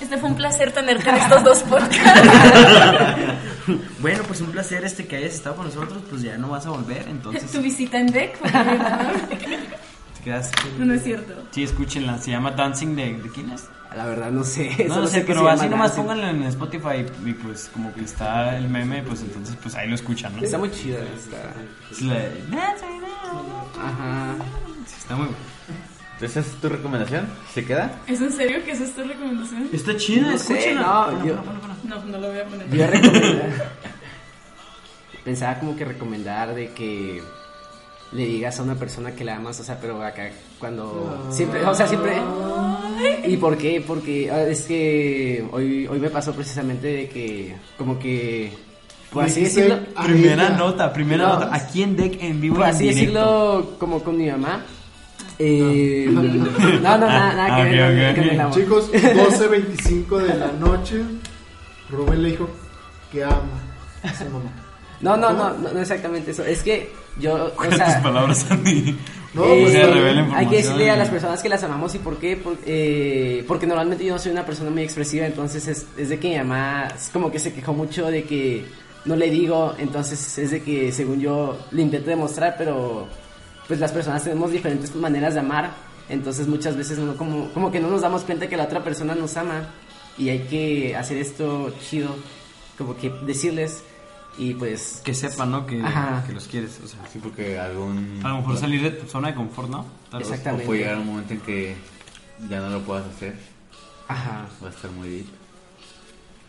[0.00, 2.28] Este fue un placer tenerte en estos dos podcasts.
[4.00, 6.70] bueno, pues un placer este que hayas estado con nosotros, pues ya no vas a
[6.70, 8.08] volver, entonces tu visita en
[10.24, 10.50] quedas...
[10.78, 11.34] No, no es cierto.
[11.52, 13.64] Sí, escúchenla, se llama Dancing de, ¿de quién es?
[13.96, 14.84] La verdad no sé.
[14.88, 18.02] No, no sé, que pero así llama nomás pónganlo en Spotify y pues como que
[18.02, 20.42] está el meme, pues entonces pues ahí lo escuchan, ¿no?
[20.42, 20.98] Está muy chida.
[20.98, 21.52] Está...
[21.90, 22.14] Es la.
[23.76, 24.34] Ajá.
[24.86, 25.28] Sí, está muy
[26.14, 27.26] Entonces, ¿esa es tu recomendación?
[27.52, 27.92] ¿Se queda?
[28.06, 29.68] ¿Es en serio que esa es tu recomendación?
[29.72, 31.74] Está chida, No no, Bueno, yo- bueno, bueno, bueno.
[31.84, 32.70] No, no lo voy a poner.
[32.70, 33.72] Yo recomendar.
[35.24, 37.22] Pensaba como que recomendar de que
[38.12, 41.74] le digas a una persona que la amas, o sea, pero acá cuando siempre, o
[41.74, 42.16] sea, siempre
[43.26, 43.82] ¿Y por qué?
[43.86, 48.52] Porque ah, es que hoy hoy me pasó precisamente de que como que
[49.10, 50.56] por así decirlo, a Primera ella.
[50.56, 51.34] nota, primera No.
[51.34, 51.54] nota.
[51.54, 54.62] Aquí en Deck en vivo por así decirlo como con mi mamá.
[55.38, 58.54] Eh, no, no, nada, nada que Ah, ver el amor.
[58.54, 61.02] Chicos, 12.25 de la noche.
[61.90, 62.48] Rubén le dijo
[63.12, 63.42] que ama
[64.02, 64.50] a su mamá.
[65.00, 66.44] No, no, no, no, no exactamente eso.
[66.44, 68.96] Es que yo, o tus sea, palabras, Andy.
[69.34, 70.34] No, Eh, pues, información.
[70.34, 73.66] Hay que decirle a las personas que las amamos y por qué, por- eh, porque
[73.66, 76.88] normalmente yo no soy una persona muy expresiva, entonces es, es de que mi mamá
[76.94, 78.64] es como que se quejó mucho de que
[79.04, 83.08] no le digo, entonces es de que según yo le intento demostrar, pero
[83.66, 85.72] pues las personas tenemos diferentes maneras de amar,
[86.08, 89.14] entonces muchas veces no, como, como que no nos damos cuenta que la otra persona
[89.14, 89.70] nos ama
[90.16, 92.14] y hay que hacer esto chido,
[92.78, 93.82] como que decirles
[94.38, 95.00] y pues...
[95.04, 95.66] Que sepan, ¿no?
[95.66, 95.82] Que,
[96.26, 96.80] que los quieres.
[96.84, 98.20] O sea, Sí, porque algún...
[98.24, 99.86] a lo mejor salir de tu zona de confort, ¿no?
[100.10, 100.28] Tal vez.
[100.28, 100.64] Exactamente.
[100.64, 101.76] O puede llegar un momento en que
[102.48, 103.36] ya no lo puedas hacer.
[104.08, 104.46] Ajá.
[104.62, 105.26] Va a estar muy deep.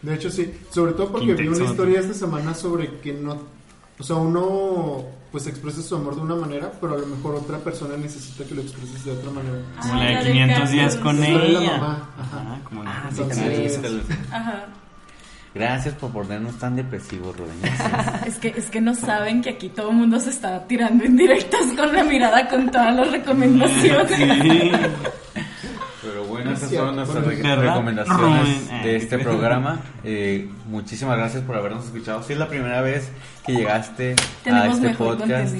[0.01, 0.53] De hecho, sí.
[0.71, 3.38] Sobre todo porque Qué vi una historia esta semana sobre que no.
[3.97, 7.57] O sea, uno pues expresa su amor de una manera, pero a lo mejor otra
[7.59, 9.57] persona necesita que lo expreses de otra manera.
[9.81, 11.71] Como Ah, la de la de 500 días con La de la ella.
[11.77, 12.41] mamá, ajá.
[12.41, 13.21] Ajá, como la- Ah, sí.
[14.31, 14.65] Ajá.
[15.56, 17.56] Gracias por ponernos tan depresivos, Rubén.
[18.28, 21.62] Es que, es que no saben que aquí todo el mundo se está tirando indirectas
[21.78, 24.18] con la mirada con todas las recomendaciones.
[24.18, 24.72] Sí.
[26.01, 28.84] Pero bueno, esas fueron nuestras recomendaciones Rubén.
[28.84, 29.80] de este programa.
[30.03, 32.22] Eh, muchísimas gracias por habernos escuchado.
[32.22, 33.10] Si es la primera vez
[33.45, 35.56] que llegaste a este mejor podcast,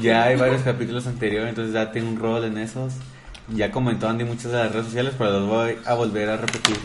[0.00, 2.92] ya hay varios capítulos anteriores, entonces ya tengo un rol en esos.
[3.48, 6.76] Ya comentó Andy muchas de las redes sociales, pero los voy a volver a repetir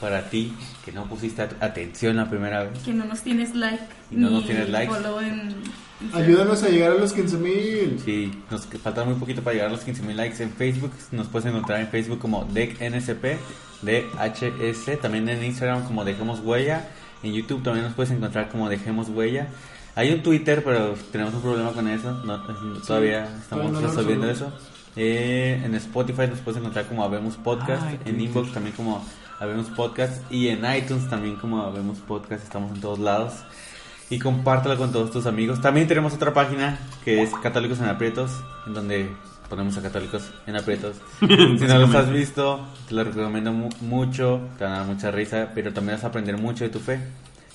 [0.00, 0.52] para ti
[0.84, 2.78] que no pusiste at- atención la primera vez.
[2.80, 3.82] Que no nos tienes like.
[4.10, 5.54] Y no ni nos tienes en-
[6.12, 7.98] Ayúdanos a llegar a los 15 mil.
[8.04, 10.92] Sí, nos falta muy poquito para llegar a los 15.000 likes en Facebook.
[11.12, 13.38] Nos puedes encontrar en Facebook como DECNSP,
[13.82, 16.88] DHS, también en Instagram como Dejemos Huella.
[17.22, 19.48] En YouTube también nos puedes encontrar como Dejemos Huella.
[19.94, 22.12] Hay un Twitter, pero tenemos un problema con eso.
[22.24, 22.42] No,
[22.86, 24.52] todavía estamos todavía no lo resolviendo eso.
[24.96, 27.82] Eh, en Spotify nos puedes encontrar como Habemos Podcast.
[27.86, 28.20] Ay, en.
[28.20, 29.02] Inbox también como
[29.40, 30.20] Habemos Podcast.
[30.32, 32.42] Y en iTunes también como Habemos Podcast.
[32.44, 33.32] Estamos en todos lados.
[34.08, 35.60] Y compártelo con todos tus amigos.
[35.60, 38.30] También tenemos otra página que es Católicos en Aprietos,
[38.66, 39.10] en donde
[39.50, 40.96] ponemos a Católicos en Aprietos.
[41.20, 45.10] si no los has visto, te lo recomiendo mu- mucho, te van a dar mucha
[45.10, 47.00] risa, pero también vas a aprender mucho de tu fe.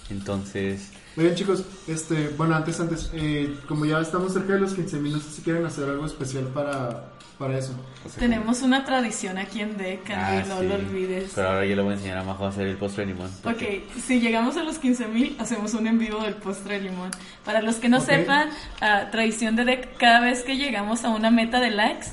[0.09, 1.63] Entonces, Muy bien, chicos.
[1.87, 5.29] Este, bueno, antes, antes, eh, como ya estamos cerca de los 15 mil, no sé
[5.31, 7.05] si quieren hacer algo especial para,
[7.41, 7.73] para eso.
[8.09, 10.67] sea, Tenemos una tradición aquí en DEC, Ah, no sí.
[10.67, 11.31] lo olvides.
[11.35, 13.29] Pero ahora yo le voy a enseñar a Majo a hacer el postre de limón.
[13.43, 17.11] porque- Ok, si llegamos a los 15.000 hacemos un en vivo del postre de limón.
[17.43, 18.05] Para los que no Ok.
[18.05, 22.07] sepan, ah, tradición de DEC, cada vez que llegamos a una meta de likes,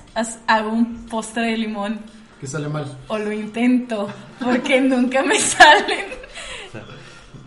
[0.47, 2.01] hago un postre de limón.
[2.41, 2.97] Que sale mal.
[3.09, 4.09] O lo intento,
[4.41, 6.18] porque nunca me salen.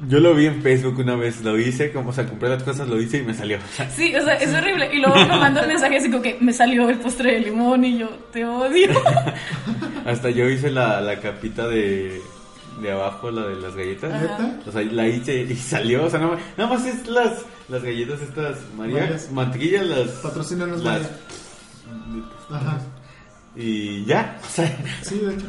[0.08, 2.88] Yo lo vi en Facebook una vez, lo hice, como, o sea, compré las cosas,
[2.88, 3.58] lo hice y me salió.
[3.96, 4.90] Sí, o sea, es horrible.
[4.94, 7.84] Y luego me manda un mensaje así como que me salió el postre de limón
[7.86, 8.90] y yo te odio.
[10.06, 12.20] Hasta yo hice la, la capita de,
[12.82, 14.20] de abajo, la de las galletas.
[14.22, 14.60] ¿Neta?
[14.66, 16.06] O sea, la hice y salió.
[16.06, 19.02] O sea, nada más, nada más es las, las galletas estas, María.
[19.02, 19.32] Varias.
[19.32, 20.10] Mantequilla, las.
[20.10, 21.10] Patrocínanos, las-
[22.50, 22.80] Ajá.
[23.56, 24.40] Y ya.
[24.44, 25.46] O sea, Sí, de hecho.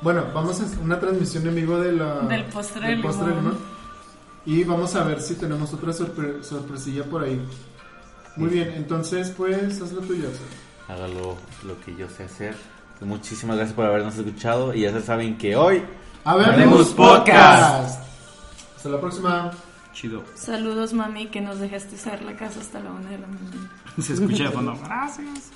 [0.00, 3.56] Bueno, vamos a una transmisión en vivo de la, Del postre de postre limón.
[4.44, 7.40] Y vamos a ver si tenemos otra sorpre- sorpresilla por ahí.
[8.36, 10.28] Muy bien, entonces pues haz lo tuyo.
[10.88, 12.56] Hágalo lo que yo sé hacer.
[13.00, 14.74] Muchísimas gracias por habernos escuchado.
[14.74, 15.82] Y ya se saben que hoy.
[16.24, 18.00] Habemos Podcast.
[18.76, 19.50] Hasta la próxima.
[19.92, 20.24] Chido.
[20.34, 23.70] Saludos, mami, que nos dejaste hacer la casa hasta la una de la mañana.
[24.00, 24.78] Se escucha de fondo.
[24.84, 25.50] Gracias.